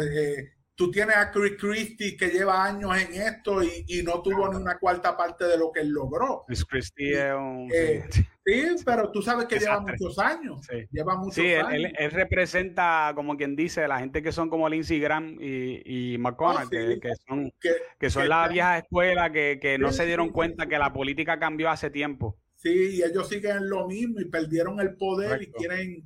[0.00, 4.56] Eh, tú tienes a Chris Christie que lleva años en esto y, no tuvo ni
[4.56, 6.44] una cuarta parte de lo que él logró.
[6.46, 7.70] Chris Christie es un...
[7.74, 10.60] Eh, sí, pero tú sabes que lleva muchos años.
[10.70, 10.86] Sí.
[10.92, 11.72] Lleva muchos sí, años.
[11.72, 16.18] Él, él, representa, como quien dice, la gente que son como Lindsey Graham y, y
[16.18, 17.52] McConnell, oh, que, son,
[17.98, 21.70] que, son la vieja escuela que, que no se dieron cuenta que la política cambió
[21.70, 22.36] hace tiempo.
[22.56, 26.04] Sí, y ellos siguen lo mismo y perdieron el poder y quieren,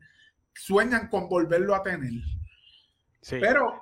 [0.55, 2.13] sueñan con volverlo a tener.
[3.29, 3.81] Pero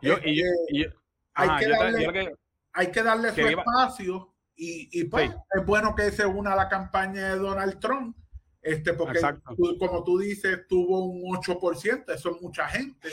[1.35, 1.61] hay,
[2.91, 7.39] que darle, su espacio y, pues, es bueno que se una a la campaña de
[7.39, 8.17] Donald Trump,
[8.61, 9.21] este, porque
[9.79, 13.09] como tú dices, tuvo un 8%, eso es mucha gente.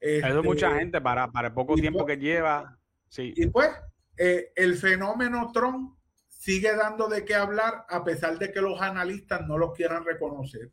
[0.00, 2.78] eso es mucha este, gente para, para el poco tiempo pues que lleva.
[3.08, 3.34] Sí.
[3.36, 3.70] Y pues
[4.16, 9.46] eh, el fenómeno Trump sigue dando de qué hablar a pesar de que los analistas
[9.46, 10.70] no lo quieran reconocer.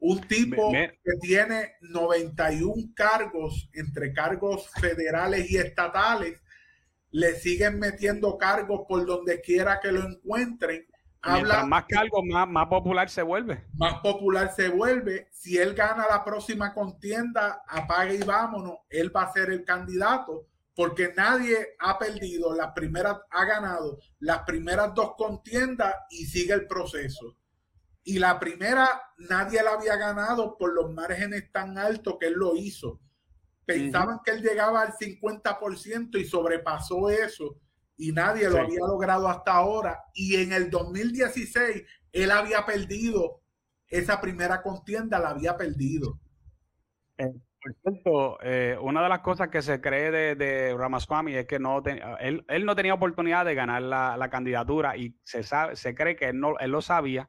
[0.00, 6.42] Un tipo que tiene 91 cargos, entre cargos federales y estatales,
[7.10, 10.86] le siguen metiendo cargos por donde quiera que lo encuentren.
[11.22, 13.66] Habla, más cargos, más, más popular se vuelve.
[13.74, 15.28] Más popular se vuelve.
[15.32, 20.46] Si él gana la próxima contienda, apague y vámonos, él va a ser el candidato,
[20.74, 26.66] porque nadie ha perdido las primeras, ha ganado las primeras dos contiendas y sigue el
[26.66, 27.36] proceso.
[28.02, 28.88] Y la primera
[29.18, 33.00] nadie la había ganado por los márgenes tan altos que él lo hizo.
[33.64, 37.60] Pensaban que él llegaba al 50% y sobrepasó eso
[37.96, 40.04] y nadie lo había logrado hasta ahora.
[40.14, 43.42] Y en el 2016 él había perdido
[43.86, 46.18] esa primera contienda, la había perdido.
[47.18, 47.32] Eh,
[47.62, 51.82] por cierto, eh, una de las cosas que se cree de, Ramaswamy es que no
[52.20, 56.16] él, él, no tenía oportunidad de ganar la, la, candidatura y se sabe, se cree
[56.16, 57.28] que él, no, él lo sabía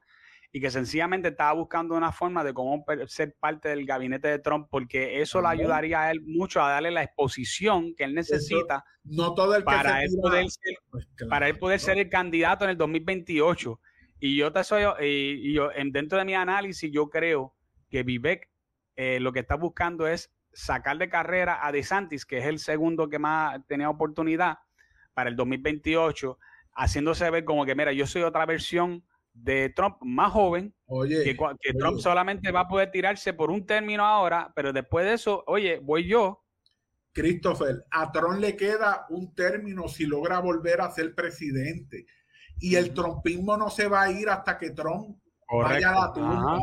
[0.54, 4.68] y que sencillamente estaba buscando una forma de cómo ser parte del gabinete de Trump,
[4.70, 9.34] porque eso le ayudaría a él mucho a darle la exposición que él necesita no
[9.34, 12.76] todo el para, él poder ser, pues, para él poder ser el candidato en el
[12.76, 13.80] 2028.
[14.20, 17.54] Y yo te soy, y, yo dentro de mi análisis, yo creo
[17.88, 18.50] que Vivek
[18.96, 23.08] eh, lo que está buscando es sacar de carrera a DeSantis, que es el segundo
[23.08, 24.58] que más tenía oportunidad
[25.14, 26.38] para el 2028,
[26.74, 29.02] haciéndose ver como que, mira, yo soy otra versión
[29.32, 30.74] de Trump más joven,
[31.08, 35.42] que, Trump solamente va a poder tirarse por un término ahora, pero después de eso,
[35.46, 36.44] oye, voy yo.
[37.12, 42.06] Christopher, a Trump le queda un término si logra volver a ser presidente.
[42.58, 45.18] Y el trumpismo no se va a ir hasta que Trump
[45.50, 46.60] vaya a la tumba.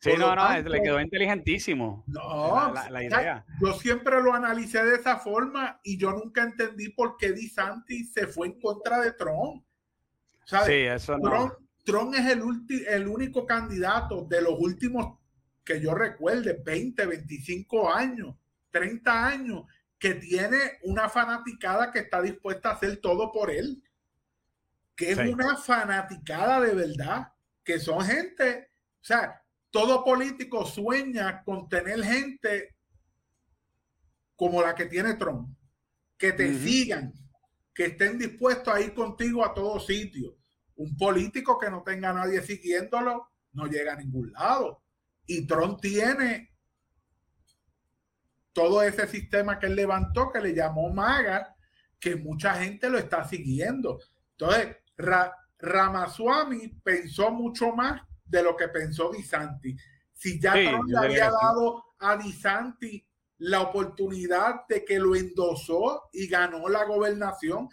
[0.00, 2.04] Sí, no, no, le quedó inteligentísimo.
[2.06, 3.44] No, la, idea.
[3.60, 8.26] yo siempre lo analicé de esa forma y yo nunca entendí por qué DeSantis se
[8.26, 9.62] fue en contra de Trump.
[10.46, 11.30] Sí, eso no.
[11.30, 11.52] Trump
[12.14, 12.42] es el,
[12.88, 15.18] el único candidato de los últimos
[15.64, 18.36] que yo recuerde, 20, 25 años,
[18.70, 19.64] 30 años,
[19.98, 23.82] que tiene una fanaticada que está dispuesta a hacer todo por él.
[24.96, 27.32] Que es una fanaticada de verdad,
[27.64, 28.70] que son gente,
[29.00, 32.76] o sea, todo político sueña con tener gente
[34.36, 35.48] como la que tiene Trump,
[36.18, 37.12] que te sigan,
[37.74, 40.34] que estén dispuestos a ir contigo a todos sitios
[40.80, 44.82] un político que no tenga a nadie siguiéndolo no llega a ningún lado.
[45.26, 46.54] Y Trump tiene
[48.52, 51.54] todo ese sistema que él levantó, que le llamó MAGA,
[51.98, 54.00] que mucha gente lo está siguiendo.
[54.38, 54.76] Entonces,
[55.58, 59.76] Ramaswamy pensó mucho más de lo que pensó Disanti.
[60.14, 63.06] Si ya Trump le había dado a Disanti
[63.36, 67.68] la oportunidad de que lo endosó y ganó la gobernación,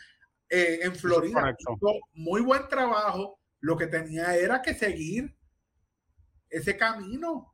[0.49, 1.55] eh, en Florida.
[2.13, 3.39] muy buen trabajo.
[3.59, 5.35] Lo que tenía era que seguir
[6.49, 7.53] ese camino.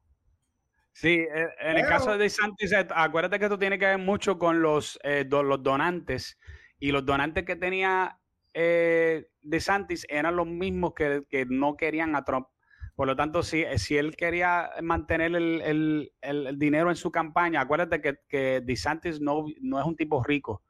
[0.92, 4.38] Sí, eh, en el caso de Santis, eh, acuérdate que esto tiene que ver mucho
[4.38, 6.38] con los, los donantes.
[6.78, 8.20] Y los donantes que tenía
[8.54, 12.48] de Santis eran los mismos que, no querían a Trump.
[12.96, 16.12] Por lo tanto, si, si él quería mantener el,
[16.58, 20.62] dinero en su campaña, acuérdate que, que DeSantis no, no es un tipo rico.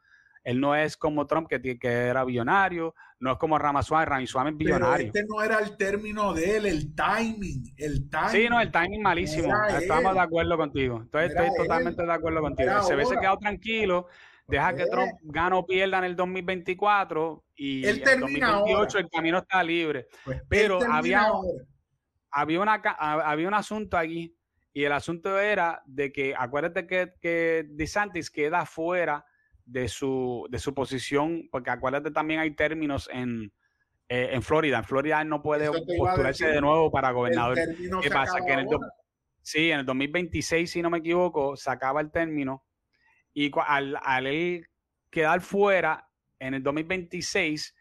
[0.44, 4.58] Él no es como Trump, que, que era billonario, no es como Ramaswamy, Ramaswamy es
[4.58, 5.08] billonario.
[5.08, 8.30] este no era el término de él, el timing, el timing.
[8.30, 9.54] Sí, no, el timing malísimo.
[9.70, 11.00] Estamos de acuerdo contigo.
[11.02, 12.84] Entonces, estoy totalmente de acuerdo contigo.
[12.84, 14.08] se ve se quedado tranquilo,
[14.48, 19.38] deja que Trump gane o pierda en el 2024 y en el 2028 el camino
[19.38, 20.08] está libre.
[20.26, 21.28] Pues Pero había,
[22.30, 24.36] había, una, había un asunto aquí
[24.74, 29.24] y el asunto era de que, acuérdate que, que DeSantis queda fuera
[29.66, 33.54] de su, de su posición, porque acuérdate también hay términos en,
[34.10, 34.80] eh, en Florida.
[34.80, 37.58] En Florida él no puede postularse de nuevo para gobernador.
[38.02, 38.40] ¿Qué pasa?
[38.46, 38.68] Que en el,
[39.42, 42.66] sí, en el 2026, si no me equivoco, se acaba el término
[43.34, 44.68] y al, al él
[45.10, 46.10] quedar fuera
[46.40, 47.76] en el 2026,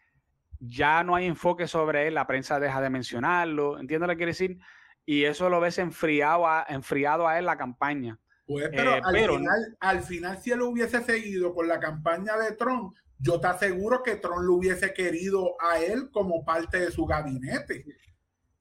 [0.61, 4.30] ya no hay enfoque sobre él, la prensa deja de mencionarlo, ¿entiendes lo que quiere
[4.30, 4.59] decir?
[5.05, 8.20] Y eso lo ves enfriado a, enfriado a él la campaña.
[8.53, 12.94] Pues, pero, al, final, al final, si él hubiese seguido con la campaña de Trump,
[13.18, 17.84] yo te aseguro que Trump lo hubiese querido a él como parte de su gabinete.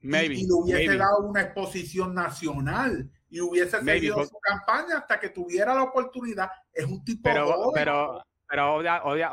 [0.01, 5.73] y, le hubiese dado una exposición nacional y hubiese seguido su campaña hasta que tuviera
[5.73, 6.51] la oportunidad.
[6.73, 8.75] Es un tipo pero, pero, pero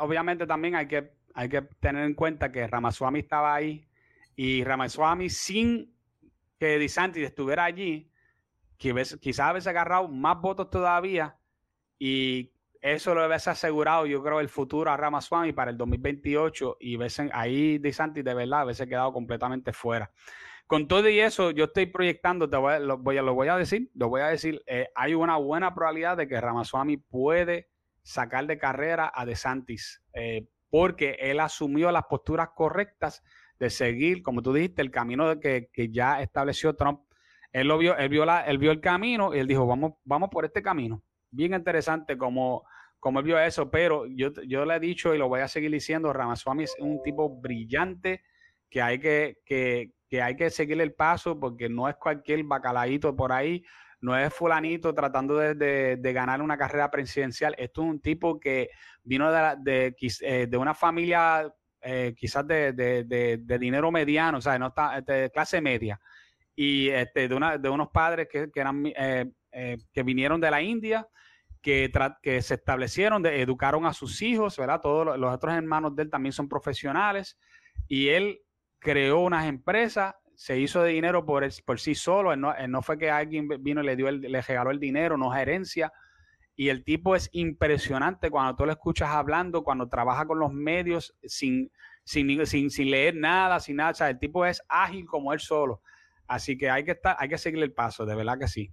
[0.01, 3.87] obviamente también hay que, hay que tener en cuenta que Ramaswamy estaba ahí
[4.35, 5.93] y Ramaswamy sin
[6.59, 8.08] que DeSantis estuviera allí,
[8.79, 11.37] quizás hubiese agarrado más votos todavía
[11.99, 16.97] y eso lo hubiese asegurado, yo creo, el futuro a Ramaswamy para el 2028 y
[17.33, 20.11] ahí DeSantis de verdad hubiese quedado completamente fuera.
[20.65, 23.91] Con todo y eso, yo estoy proyectando, te voy, lo, voy lo voy a decir,
[23.95, 27.69] lo voy a decir, eh, hay una buena probabilidad de que Ramaswamy puede
[28.03, 33.23] sacar de carrera a DeSantis, eh, porque él asumió las posturas correctas
[33.59, 37.01] de seguir, como tú dijiste, el camino de que, que ya estableció Trump
[37.51, 40.29] él lo vio, él vio, la, él vio el camino y él dijo, vamos, vamos
[40.29, 41.03] por este camino.
[41.31, 42.63] Bien interesante como,
[42.99, 45.71] como él vio eso, pero yo, yo le he dicho y lo voy a seguir
[45.71, 48.23] diciendo, Ramaswamy es un tipo brillante
[48.69, 53.15] que hay que, que, que hay que seguirle el paso porque no es cualquier bacalaíto
[53.15, 53.63] por ahí,
[54.01, 57.55] no es fulanito tratando de, de, ganar una carrera presidencial.
[57.57, 58.69] Esto es un tipo que
[59.03, 64.57] vino de, de, eh, de una familia eh, quizás de, de, dinero mediano, o sea,
[64.59, 65.99] no está de clase media
[66.61, 70.51] y este, de, una, de unos padres que, que eran, eh, eh, que vinieron de
[70.51, 71.07] la India,
[71.61, 71.89] que,
[72.21, 74.81] que se establecieron, de, educaron a sus hijos, ¿verdad?
[74.81, 77.39] Todos los, otros hermanos de él también son profesionales
[77.87, 78.41] y él
[78.77, 83.09] creó unas empresas, se hizo de dinero por, por sí solo, no, no, fue que
[83.09, 85.93] alguien vino y le, dio el, le regaló el dinero, no es herencia.
[86.57, 91.17] Y el tipo es impresionante cuando tú lo escuchas hablando, cuando trabaja con los medios
[91.23, 91.71] sin,
[92.03, 93.91] sin, sin, sin leer nada, sin nada.
[93.91, 95.81] O sea, el tipo es ágil como él solo.
[96.29, 98.71] Así que hay que estar, hay que seguir el paso, de verdad que sí.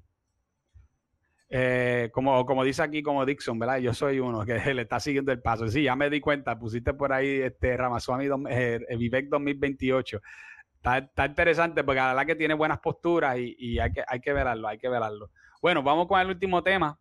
[1.48, 3.78] Eh, como, como dice aquí, como Dixon, ¿verdad?
[3.78, 5.66] Yo soy uno que le está siguiendo el paso.
[5.68, 10.20] Sí, ya me di cuenta, pusiste por ahí este Ramaswamy eh, Vivek 2028.
[10.74, 14.34] Está, está, interesante porque la verdad que tiene buenas posturas y, hay, que, hay que
[14.34, 15.30] verlo, hay que verlo.
[15.62, 16.98] Bueno, vamos con el último tema.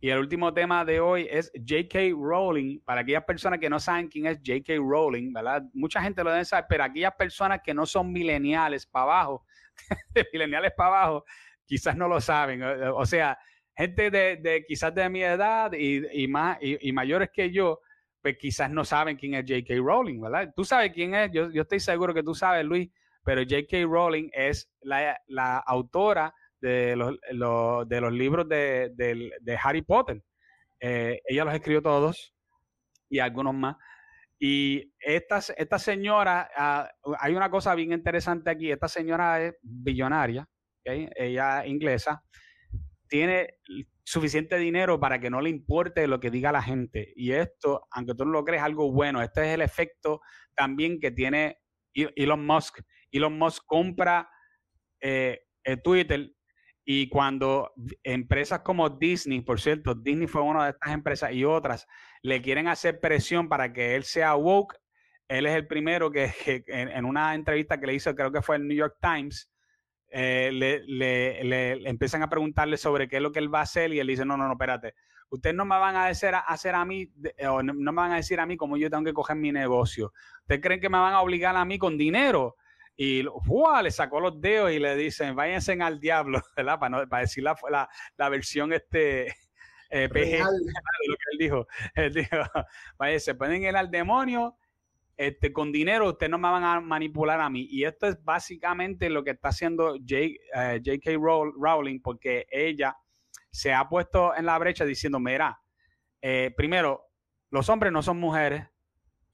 [0.00, 1.98] Y el último tema de hoy es J.K.
[2.16, 2.80] Rowling.
[2.80, 4.74] Para aquellas personas que no saben quién es J.K.
[4.76, 5.64] Rowling, ¿verdad?
[5.74, 9.44] Mucha gente lo debe saber, pero aquellas personas que no son mileniales para abajo,
[10.14, 11.24] de mileniales para abajo,
[11.64, 12.62] quizás no lo saben.
[12.62, 13.38] O, sea,
[13.76, 17.80] gente de, quizás de mi edad y, más, y, mayores que yo,
[18.22, 19.74] pues quizás no saben quién es J.K.
[19.76, 20.52] Rowling, ¿verdad?
[20.54, 22.90] Tú sabes quién es, yo, estoy seguro que tú sabes, Luis,
[23.24, 23.84] pero J.K.
[23.86, 27.16] Rowling es la, autora de los,
[27.88, 30.22] de los libros de, Harry Potter.
[30.80, 32.34] Eh, ella los escribió todos
[33.08, 33.76] y algunos más.
[34.38, 40.48] Y esta, esta señora, ah, hay una cosa bien interesante aquí, esta señora es billonaria,
[40.84, 42.22] ella es inglesa,
[43.08, 43.54] tiene
[44.04, 47.12] suficiente dinero para que no le importe lo que diga la gente.
[47.16, 49.20] Y esto, aunque tú no lo crees, algo bueno.
[49.20, 50.20] Este es el efecto
[50.54, 51.58] también que tiene
[51.92, 52.80] Elon Musk.
[53.10, 54.30] Elon Musk compra
[55.00, 55.40] eh,
[55.82, 56.32] Twitter
[56.84, 57.72] y cuando
[58.02, 61.86] empresas como Disney, por cierto, Disney fue una de estas empresas y otras,
[62.22, 64.76] le quieren hacer presión para que él sea woke,
[65.28, 66.32] él es el primero que,
[66.66, 69.50] en, una entrevista que le hizo, creo que fue el New York Times,
[70.10, 74.00] eh, le, empiezan a preguntarle sobre qué es lo que él va a hacer y
[74.00, 74.94] él dice, no, no, no, espérate,
[75.28, 77.12] ustedes no me van a decir a, hacer a mí,
[77.46, 80.12] o no, me van a decir a mí cómo yo tengo que coger mi negocio.
[80.40, 82.56] ¿Ustedes creen que me van a obligar a mí con dinero?
[83.00, 86.42] y le sacó los dedos y le dicen, váyanse al diablo.
[86.56, 87.56] Para, no, para decir la,
[88.16, 89.36] la, versión este
[89.88, 90.38] eh, PG,
[91.08, 91.66] lo que él dijo.
[91.94, 92.36] Él dijo,
[92.98, 94.56] váyanse, ponen él al demonio,
[95.16, 97.66] este, con dinero ustedes no me van a manipular a mí.
[97.70, 101.10] Y esto es básicamente lo que está haciendo J.K.
[101.10, 102.96] Eh, Rowling, porque ella
[103.50, 105.60] se ha puesto en la brecha diciendo, mira,
[106.22, 107.10] eh, primero,
[107.50, 108.66] los hombres no son mujeres,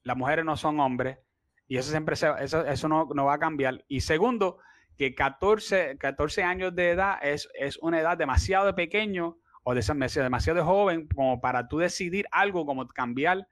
[0.03, 1.19] las mujeres no son hombres,
[1.67, 3.83] y eso siempre eso, eso no, va a cambiar.
[3.87, 4.59] Y segundo,
[4.97, 9.37] que 14, 14 años de edad es, es una edad demasiado de pequeño
[9.67, 9.81] o de,
[10.21, 13.47] demasiado de joven como para tú decidir algo como cambiar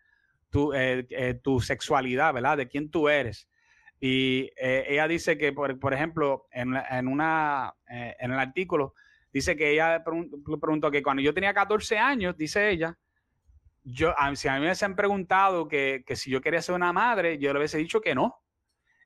[0.51, 2.57] tu, eh, eh, tu sexualidad, ¿verdad?
[2.57, 3.49] De quién tú eres.
[3.99, 8.93] Y eh, ella dice que, por, por ejemplo, en, en, una, en el artículo,
[9.31, 12.95] dice que ella preguntó que cuando yo tenía 14 años, dice ella,
[13.83, 17.51] yo, si a mí me han preguntado que, si yo quería ser una madre, yo
[17.53, 18.39] le hubiese dicho que no.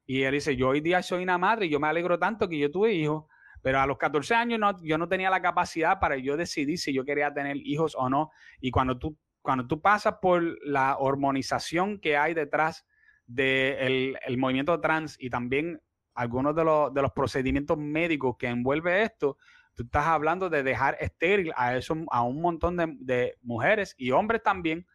[0.06, 2.60] Y él dice, yo hoy día soy una madre y yo me alegro tanto que
[2.60, 3.26] yo tuve hijos,
[3.68, 6.94] pero a los 14 años no, yo no tenía la capacidad para yo decidir si
[6.94, 8.32] yo quería tener hijos o no.
[8.62, 12.86] Y cuando tú, cuando tú pasas por la hormonización que hay detrás
[13.26, 15.82] del el movimiento trans y también
[16.16, 19.36] algunos de los, de los procedimientos médicos que envuelve esto,
[19.76, 24.44] tú estás hablando de dejar estéril a, eso, a un montón de, mujeres y hombres
[24.44, 24.88] también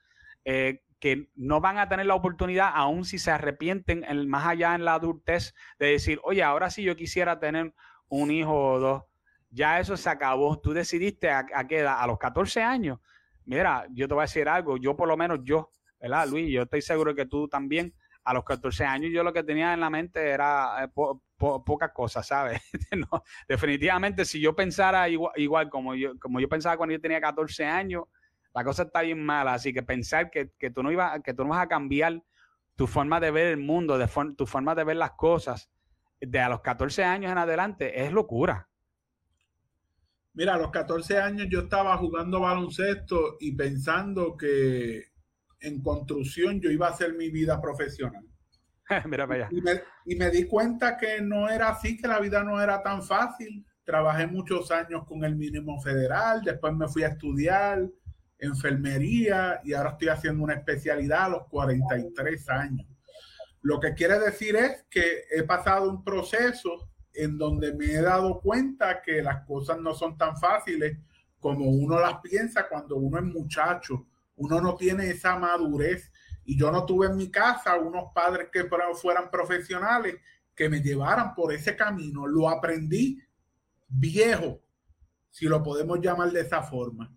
[0.46, 4.74] eh, que no van a tener la oportunidad, aun si se arrepienten en, más allá
[4.74, 7.74] en la adultez, de decir, oye, ahora sí yo quisiera tener
[8.12, 9.02] un hijo o dos.
[9.50, 10.58] Ya eso se acabó.
[10.58, 12.98] Tú decidiste a, a qué edad, a los 14 años.
[13.44, 16.50] Mira, yo te voy a decir algo, yo por lo menos yo, ¿verdad, Luis?
[16.52, 17.94] Yo estoy seguro que tú también
[18.24, 20.88] a los 14 años yo lo que tenía en la mente era eh,
[21.36, 22.60] pocas cosas, ¿sabes?
[23.48, 28.04] definitivamente, si yo pensara igual, como, yo, como yo pensaba cuando yo tenía 14 años,
[28.54, 29.54] la cosa está bien mala.
[29.54, 32.22] Así que pensar que, tú, no ibas, que tú no vas a cambiar
[32.76, 34.06] tu forma de ver el mundo, de
[34.36, 35.71] tu forma de ver las cosas
[36.22, 38.68] de a los 14 años en adelante es locura.
[40.34, 45.04] Mira, a los 14 años yo estaba jugando baloncesto y pensando que
[45.60, 48.24] en construcción yo iba a hacer mi vida profesional.
[49.06, 49.82] Mira para allá.
[50.06, 53.66] Y me, di cuenta que no era así, que la vida no era tan fácil.
[53.84, 57.88] Trabajé muchos años con el mínimo federal, después me fui a estudiar
[58.38, 62.86] enfermería y ahora estoy haciendo una especialidad a los 43 años.
[63.62, 68.40] Lo que quiere decir es que he pasado un proceso en donde me he dado
[68.40, 70.98] cuenta que las cosas no son tan fáciles
[71.38, 74.06] como uno las piensa cuando uno es muchacho
[74.36, 76.12] uno no tiene esa madurez.
[76.44, 80.16] Y yo no tuve en mi casa unos padres que fueran profesionales
[80.54, 82.26] que me llevaran por ese camino.
[82.26, 83.22] Lo aprendí
[83.88, 84.60] viejo,
[85.30, 87.14] si lo podemos llamar de esa forma.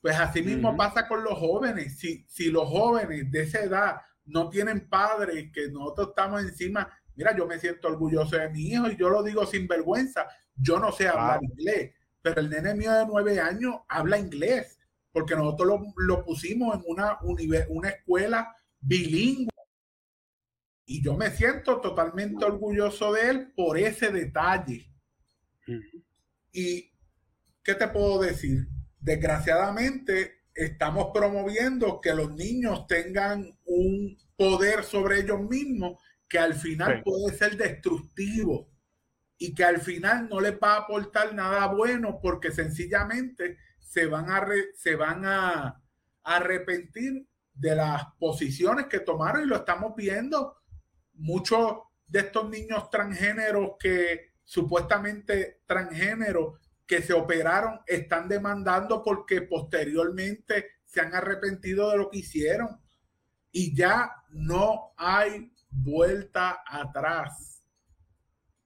[0.00, 1.98] Pues así mismo pasa con los jóvenes.
[1.98, 7.36] Si, si los jóvenes de esa edad no tienen padres, que nosotros estamos encima, mira,
[7.36, 10.26] yo me siento orgulloso de mi hijo y yo lo digo sin vergüenza.
[10.54, 14.78] Yo no sé hablar inglés, pero el nene mío de nueve años habla inglés
[15.12, 17.18] porque nosotros lo, pusimos en una,
[17.68, 19.52] una escuela bilingüe.
[20.86, 24.90] Y yo me siento totalmente orgulloso de él por ese detalle.
[26.50, 26.90] Y,
[27.62, 28.66] ¿qué te puedo decir?
[28.98, 37.02] Desgraciadamente, estamos promoviendo que los niños tengan un poder sobre ellos mismos que al final
[37.02, 38.68] puede ser destructivo
[39.38, 44.30] y que al final no les va a aportar nada bueno porque sencillamente se van
[44.30, 45.78] a, se van a,
[46.24, 50.56] arrepentir de las posiciones que tomaron y lo estamos viendo.
[51.14, 56.60] Muchos de estos niños transgéneros que supuestamente transgéneros
[56.92, 62.78] que se operaron están demandando porque posteriormente se han arrepentido de lo que hicieron
[63.50, 67.64] y ya no hay vuelta atrás.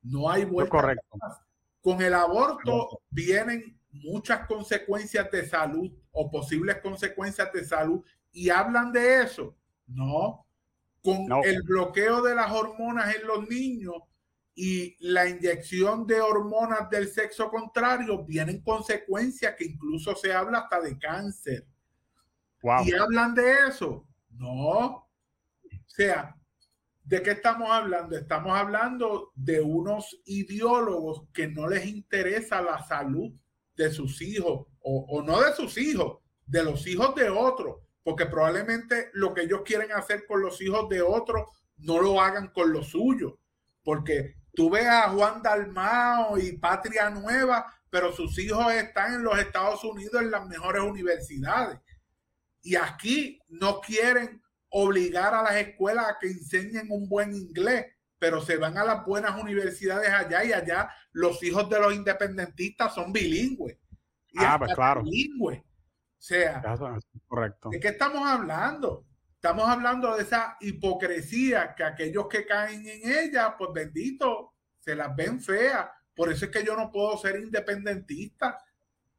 [0.03, 1.41] No hay vuelta atrás.
[1.81, 8.91] Con el aborto vienen muchas consecuencias de salud o posibles consecuencias de salud y hablan
[8.91, 9.55] de eso.
[9.87, 10.45] No,
[11.01, 14.03] con el bloqueo de las hormonas en los niños
[14.59, 20.81] y la inyección de hormonas del sexo contrario vienen consecuencias que incluso se habla hasta
[20.81, 21.67] de cáncer.
[22.85, 24.09] ¿Y hablan de eso?
[24.31, 24.79] No.
[24.79, 25.07] O
[25.87, 26.35] sea,
[27.05, 28.17] ¿de qué estamos hablando?
[28.17, 33.31] Estamos hablando de unos ideólogos que no les interesa la salud
[33.77, 39.11] de sus hijos, o, no de sus hijos, de los hijos de otros, porque probablemente
[39.13, 41.43] lo que ellos quieren hacer con los hijos de otros
[41.77, 43.35] no lo hagan con los suyos,
[43.85, 49.39] porque tú ves a Juan Dalmao y Patria Nueva, pero sus hijos están en los
[49.39, 51.79] Estados Unidos en las mejores universidades.
[52.63, 57.87] Y aquí no quieren obligar a las escuelas a que enseñen un buen inglés,
[58.19, 62.95] pero se van a las buenas universidades allá y allá los hijos de los independentistas
[62.95, 63.79] son bilingües.
[64.39, 65.03] ah, pues claro.
[65.03, 65.61] Bilingües.
[65.61, 66.63] O sea,
[67.29, 67.69] correcto.
[67.71, 69.06] ¿de qué estamos hablando?
[69.47, 75.15] Estamos hablando de esa hipocresía que aquellos que caen en ella, pues bendito, se las
[75.15, 75.87] ven feas.
[76.17, 78.59] Por eso es que yo no puedo ser independentista,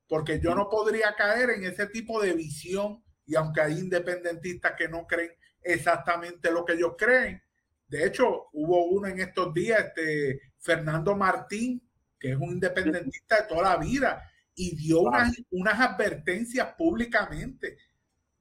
[0.05, 3.01] porque yo no podría caer en ese tipo de visión.
[3.25, 7.41] Y aunque hay independentistas que no creen exactamente lo que ellos creen,
[7.87, 13.47] de hecho, hubo uno en estos días, este Fernando Martín, que es un independentista de
[13.47, 17.77] toda la vida, y dio unas, unas advertencias públicamente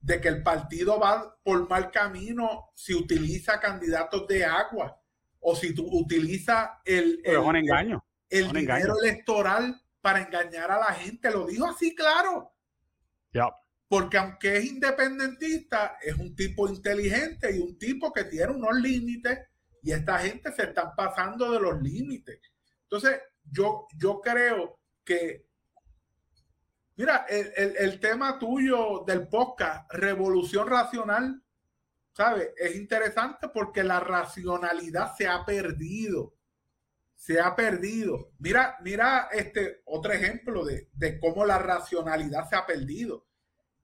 [0.07, 4.97] de que el partido va por mal camino si utiliza candidatos de agua
[5.41, 8.05] o si tú utiliza el, el, engaño.
[8.29, 11.29] el, dinero electoral para engañar a la gente.
[11.29, 12.53] Lo dijo así claro.
[13.89, 19.39] Porque aunque es independentista, es un tipo inteligente y un tipo que tiene unos límites
[19.83, 22.39] y esta gente se están pasando de los límites.
[22.83, 25.46] Entonces, yo, yo creo que
[26.97, 31.43] Mira, el, el, tema tuyo del podcast, revolución racional,
[32.11, 32.49] ¿sabes?
[32.57, 36.33] Es interesante porque la racionalidad se ha perdido.
[37.13, 38.31] Se ha perdido.
[38.39, 43.27] Mira, mira este otro ejemplo de, de cómo la racionalidad se ha perdido.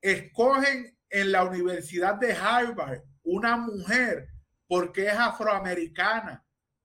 [0.02, 4.28] Escogen en la Universidad de Harvard una mujer
[4.68, 6.44] porque es afroamericana,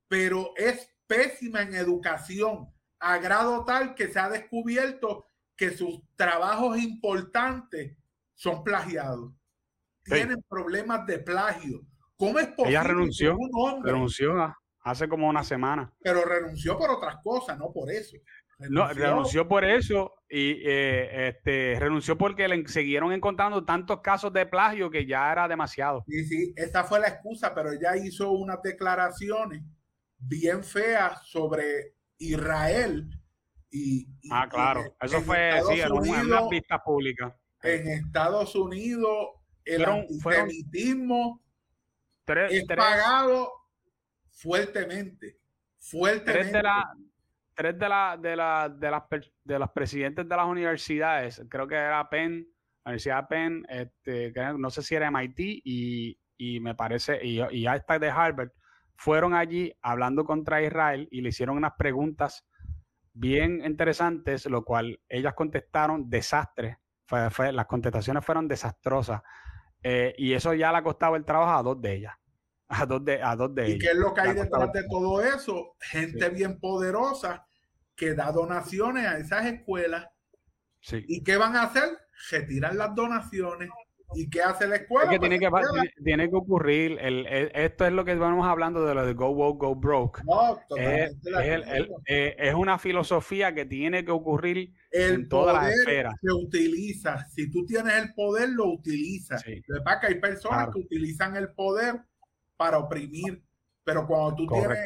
[0.08, 5.27] pero es pésima en educación, a grado tal que se ha descubierto
[5.58, 7.96] que sus trabajos importantes
[8.34, 9.32] son plagiados.
[10.04, 11.82] Tienen problemas de plagio.
[12.16, 12.70] ¿Cómo es posible?
[12.70, 13.36] Ella renunció.
[13.36, 15.92] un hombre, renunció hace como una semana.
[16.00, 18.16] Pero renunció por otras cosas, no por eso.
[18.58, 24.32] Renunció, no, renunció por eso y eh, este, renunció porque le siguieron encontrando tantos casos
[24.32, 26.04] de plagio que ya era demasiado.
[26.06, 29.62] Sí, sí, esa fue la excusa, pero ella hizo unas declaraciones
[30.18, 33.08] bien feas sobre Israel
[34.30, 34.96] ah, claro.
[35.00, 37.36] Eso fue, sí, en una pista pública.
[37.62, 39.28] En Estados Unidos,
[39.64, 41.42] el antisemitismo
[42.26, 43.50] es pagado
[44.30, 45.38] fuertemente.
[45.78, 46.32] Fuertemente.
[46.32, 46.94] Tres de, la,
[47.54, 49.02] tres de, la, de, la, de, las,
[49.44, 52.46] de las presidentes de las universidades, creo que era Penn,
[52.84, 57.40] la Universidad de Penn, este, no sé si era MIT y, y me parece, y,
[57.50, 58.50] y hasta de Harvard,
[58.96, 62.47] fueron allí hablando contra Israel y le hicieron unas preguntas
[63.18, 66.78] bien interesantes, lo cual ellas contestaron desastre.
[67.04, 69.22] Fue, las contestaciones fueron desastrosas.
[69.82, 72.14] Eh, y eso ya le ha costado el trabajo a dos de ellas.
[72.68, 73.76] A dos de, a dos de ellas.
[73.76, 75.76] ¿Y qué es lo que hay detrás de todo eso?
[75.80, 77.46] Gente bien poderosa
[77.96, 80.06] que da donaciones a esas escuelas.
[80.80, 81.04] Sí.
[81.08, 81.88] ¿Y qué van a hacer?
[82.30, 83.70] Retirar las donaciones
[84.14, 85.10] ¿Y qué hace la escuela?
[85.10, 85.50] que tiene, que,
[86.02, 89.58] tiene, que ocurrir, el, esto es lo que vamos hablando de lo de Go Woke,
[89.58, 90.22] Go Broke.
[90.76, 91.16] es,
[92.06, 96.14] eh, es, una filosofía que tiene que ocurrir en todas las esferas.
[96.22, 99.42] Se utiliza, si tú tienes el poder, lo utilizas.
[99.42, 99.62] Sí.
[99.62, 102.00] Que hay personas que utilizan el poder
[102.56, 103.42] para oprimir,
[103.84, 104.78] pero cuando tú tienes,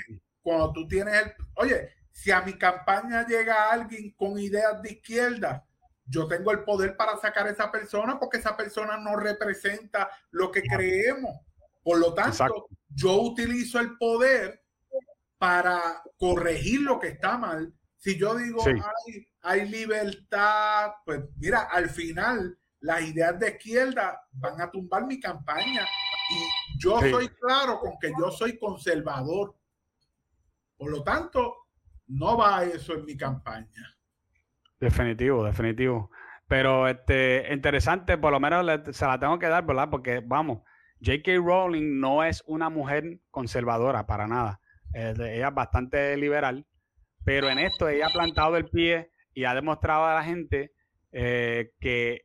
[0.42, 5.64] cuando tú tienes el, oye, si a mi campaña llega alguien con ideas de izquierda,
[6.12, 10.50] yo tengo el poder para sacar a esa persona porque esa persona no representa lo
[10.50, 11.40] que creemos.
[11.82, 14.62] Por lo tanto, yo utilizo el poder
[15.38, 17.72] para corregir lo que está mal.
[17.96, 24.60] Si yo digo, hay, hay libertad, pues mira, al final las ideas de izquierda van
[24.60, 25.86] a tumbar mi campaña.
[26.30, 29.56] Y yo soy claro con que yo soy conservador.
[30.76, 31.56] Por lo tanto,
[32.08, 33.96] no va eso en mi campaña.
[34.82, 36.10] Definitivo, definitivo.
[36.48, 39.88] Pero este, interesante, por lo menos se la tengo que dar, ¿verdad?
[39.88, 40.62] Porque vamos,
[41.00, 41.36] J.K.
[41.36, 44.60] Rowling no es una mujer conservadora para nada.
[44.92, 46.66] ella es bastante liberal,
[47.24, 50.72] pero en esto ella ha plantado el pie y ha demostrado a la gente
[51.12, 52.22] eh, que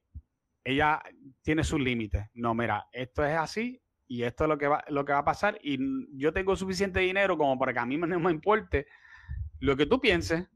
[0.63, 0.99] ella
[1.43, 2.25] tiene sus límites.
[2.33, 5.25] No, mira, esto es así y esto es lo que va, lo que va a
[5.25, 5.77] pasar y
[6.17, 8.87] yo tengo suficiente dinero como para que a mí no me importe
[9.59, 10.47] lo que tú pienses,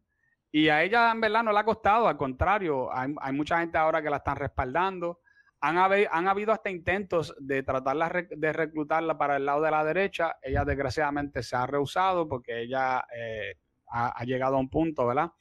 [0.51, 4.01] y a ella en verdad no le ha costado, al contrario, hay, mucha gente ahora
[4.01, 5.21] que la están respaldando.
[5.61, 10.35] Han, habido hasta intentos de tratarla de reclutarla para el lado de la derecha.
[10.41, 15.31] Ella desgraciadamente se ha rehusado porque ella eh, ha, llegado a un punto, ¿verdad?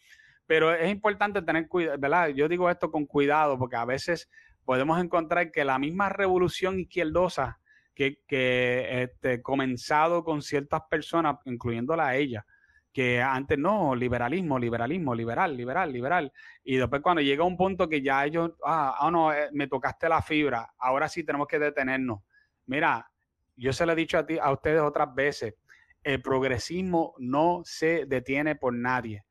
[0.47, 2.29] Pero es importante tener cuidado, ¿verdad?
[2.29, 4.31] Yo digo esto con cuidado porque a veces
[4.65, 7.59] podemos encontrar que la misma revolución izquierdosa
[7.95, 12.45] que, que este, comenzado con ciertas personas, incluyéndola a ella,
[12.93, 16.33] que antes no, liberalismo, liberalismo, liberal, liberal, liberal.
[16.65, 20.09] Y después cuando llega un punto que ya ellos, ah, oh no, eh, me tocaste
[20.09, 22.21] la fibra, ahora sí tenemos que detenernos.
[22.67, 23.09] Mira,
[23.57, 25.55] yo se lo he dicho a, ti, a ustedes otras veces,
[26.03, 29.25] el progresismo no se detiene por nadie.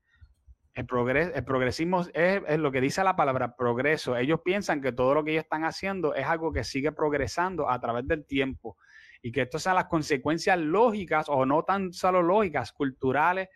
[0.74, 4.16] El, progres, el progresismo es, es, lo que dice la palabra progreso.
[4.16, 7.80] Ellos piensan que todo lo que ellos están haciendo es algo que sigue progresando a
[7.82, 8.78] través del tiempo
[9.22, 13.50] y que estas sean las consecuencias lógicas o no tan solo lógicas, culturales,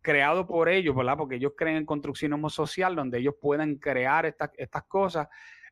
[0.00, 1.16] creado por ellos, ¿verdad?
[1.16, 5.28] Porque ellos creen en construccionismo social, donde ellos pueden crear estas, estas cosas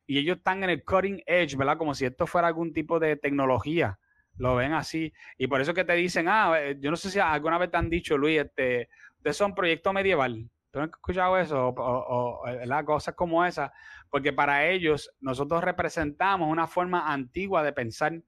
[0.07, 1.77] y ellos están en el cutting edge, ¿verdad?
[1.77, 3.99] Como si esto fuera algún tipo de tecnología.
[4.37, 5.13] Lo ven así.
[5.37, 7.77] Y por eso que te dicen, ah, eh, yo no sé si alguna vez te
[7.77, 8.87] han dicho, Luis, este,
[9.17, 10.49] ustedes son proyecto medieval.
[10.71, 11.67] ¿Tú no has escuchado eso?
[11.69, 13.73] O, o, Cosas como esa.
[14.09, 18.21] Porque para ellos, nosotros representamos una forma antigua de pensar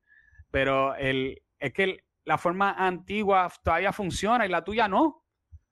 [0.52, 5.24] pero el, es que la forma antigua todavía funciona y la tuya no.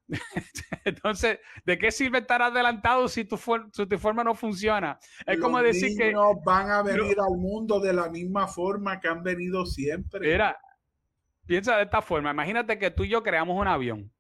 [0.85, 4.97] Entonces, ¿de qué sirve estar adelantado si tu, tu forma no funciona?
[5.25, 6.13] Es como decir que...
[6.13, 10.21] no van a venir al mundo de la misma forma que han venido siempre.
[10.21, 10.57] Mira,
[11.45, 12.31] piensa de esta forma.
[12.31, 14.11] Imagínate que tú y yo creamos un avión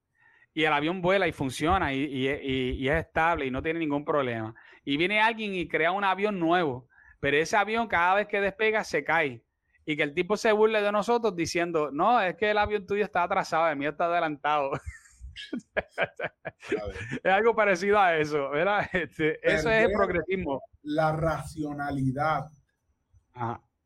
[0.57, 4.55] y el avión vuela y funciona y, es estable y no tiene ningún problema.
[4.83, 6.87] Y viene alguien y crea un avión nuevo,
[7.19, 9.43] pero ese avión cada vez que despega se cae.
[9.89, 13.05] Y que el tipo se burle de nosotros diciendo, no, es que el avión tuyo
[13.05, 14.71] está atrasado, el mío está adelantado.
[17.23, 18.85] es algo parecido a eso, ¿verdad?
[18.91, 20.61] Este, eso es el progresismo.
[20.83, 22.47] La racionalidad.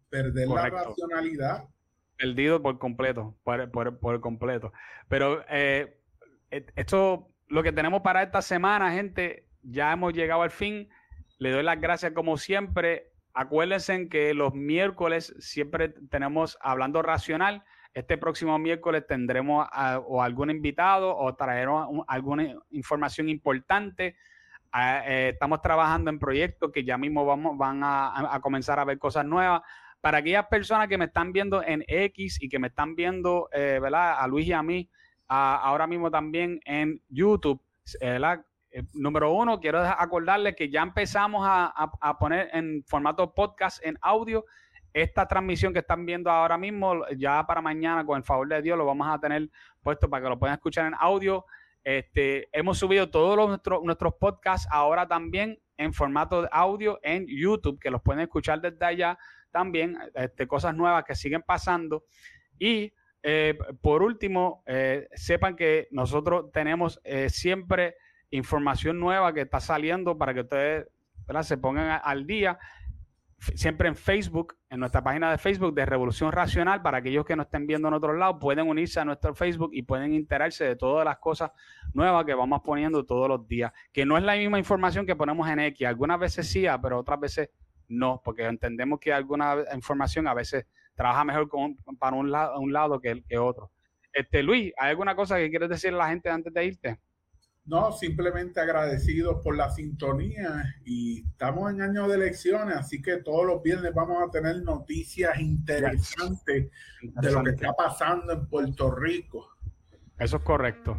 [0.10, 1.66] Perder la racionalidad.
[2.18, 4.74] Perdido por completo, por, por, completo.
[5.08, 6.02] Pero eh,
[6.50, 10.90] esto, lo que tenemos para esta semana, gente, ya hemos llegado al fin.
[11.38, 13.11] Le doy las gracias como siempre.
[13.34, 17.64] Acuérdense que los miércoles siempre tenemos hablando racional.
[17.94, 19.68] Este próximo miércoles tendremos
[20.08, 24.16] o algún invitado o traeremos alguna información importante.
[24.72, 28.98] Ah, eh, estamos trabajando en proyectos que ya mismo vamos, van a, comenzar a ver
[28.98, 29.62] cosas nuevas.
[30.00, 33.80] Para aquellas personas que me están viendo en X y que me están viendo, eh,
[33.82, 34.16] ¿verdad?
[34.20, 34.90] A Luis y a mí,
[35.28, 37.62] ahora mismo también en YouTube,
[38.00, 38.46] ¿verdad?
[38.74, 44.46] Eh, número uno, quiero acordarles que ya empezamos a, poner en formato podcast, en audio,
[44.94, 48.78] esta transmisión que están viendo ahora mismo, ya para mañana, con el favor de Dios,
[48.78, 49.50] lo vamos a tener
[49.82, 51.46] puesto para que lo puedan escuchar en audio.
[51.84, 57.90] Este, hemos subido todos nuestros, podcasts ahora también en formato de audio en YouTube, que
[57.90, 59.18] los pueden escuchar desde allá
[59.52, 62.06] también, este, cosas nuevas que siguen pasando.
[62.58, 62.94] Y
[63.24, 67.96] eh, por último, eh, sepan que nosotros tenemos siempre
[68.32, 70.88] información nueva que está saliendo para que ustedes
[71.44, 72.60] se pongan al día
[73.56, 77.44] siempre en Facebook, en nuestra página de Facebook de Revolución Racional, para aquellos que no
[77.44, 81.04] estén viendo en otro lado, pueden unirse a nuestro Facebook y pueden enterarse de todas
[81.06, 81.52] las cosas
[81.94, 85.50] nuevas que vamos poniendo todos los días, que no es la misma información que ponemos
[85.50, 87.50] en X, algunas veces sí, ah, pero otras veces
[87.88, 92.72] no, porque entendemos que alguna información a veces trabaja mejor con, para un lado, un
[92.72, 93.72] lado que, que otro.
[94.14, 97.00] Este, Luis, ¿hay alguna cosa que quieres decirle a la gente antes de irte?
[97.72, 103.46] No, simplemente agradecidos por la sintonía y estamos en año de elecciones, así que todos
[103.46, 106.70] los viernes vamos a tener noticias interesantes
[107.02, 109.56] de lo que está pasando en Puerto Rico.
[110.20, 110.98] Eso es correcto.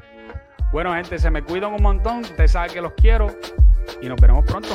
[0.72, 2.20] Bueno, gente, se me cuidan un montón.
[2.20, 3.26] Ustedes saben que los quiero
[4.00, 4.70] y nos veremos pronto.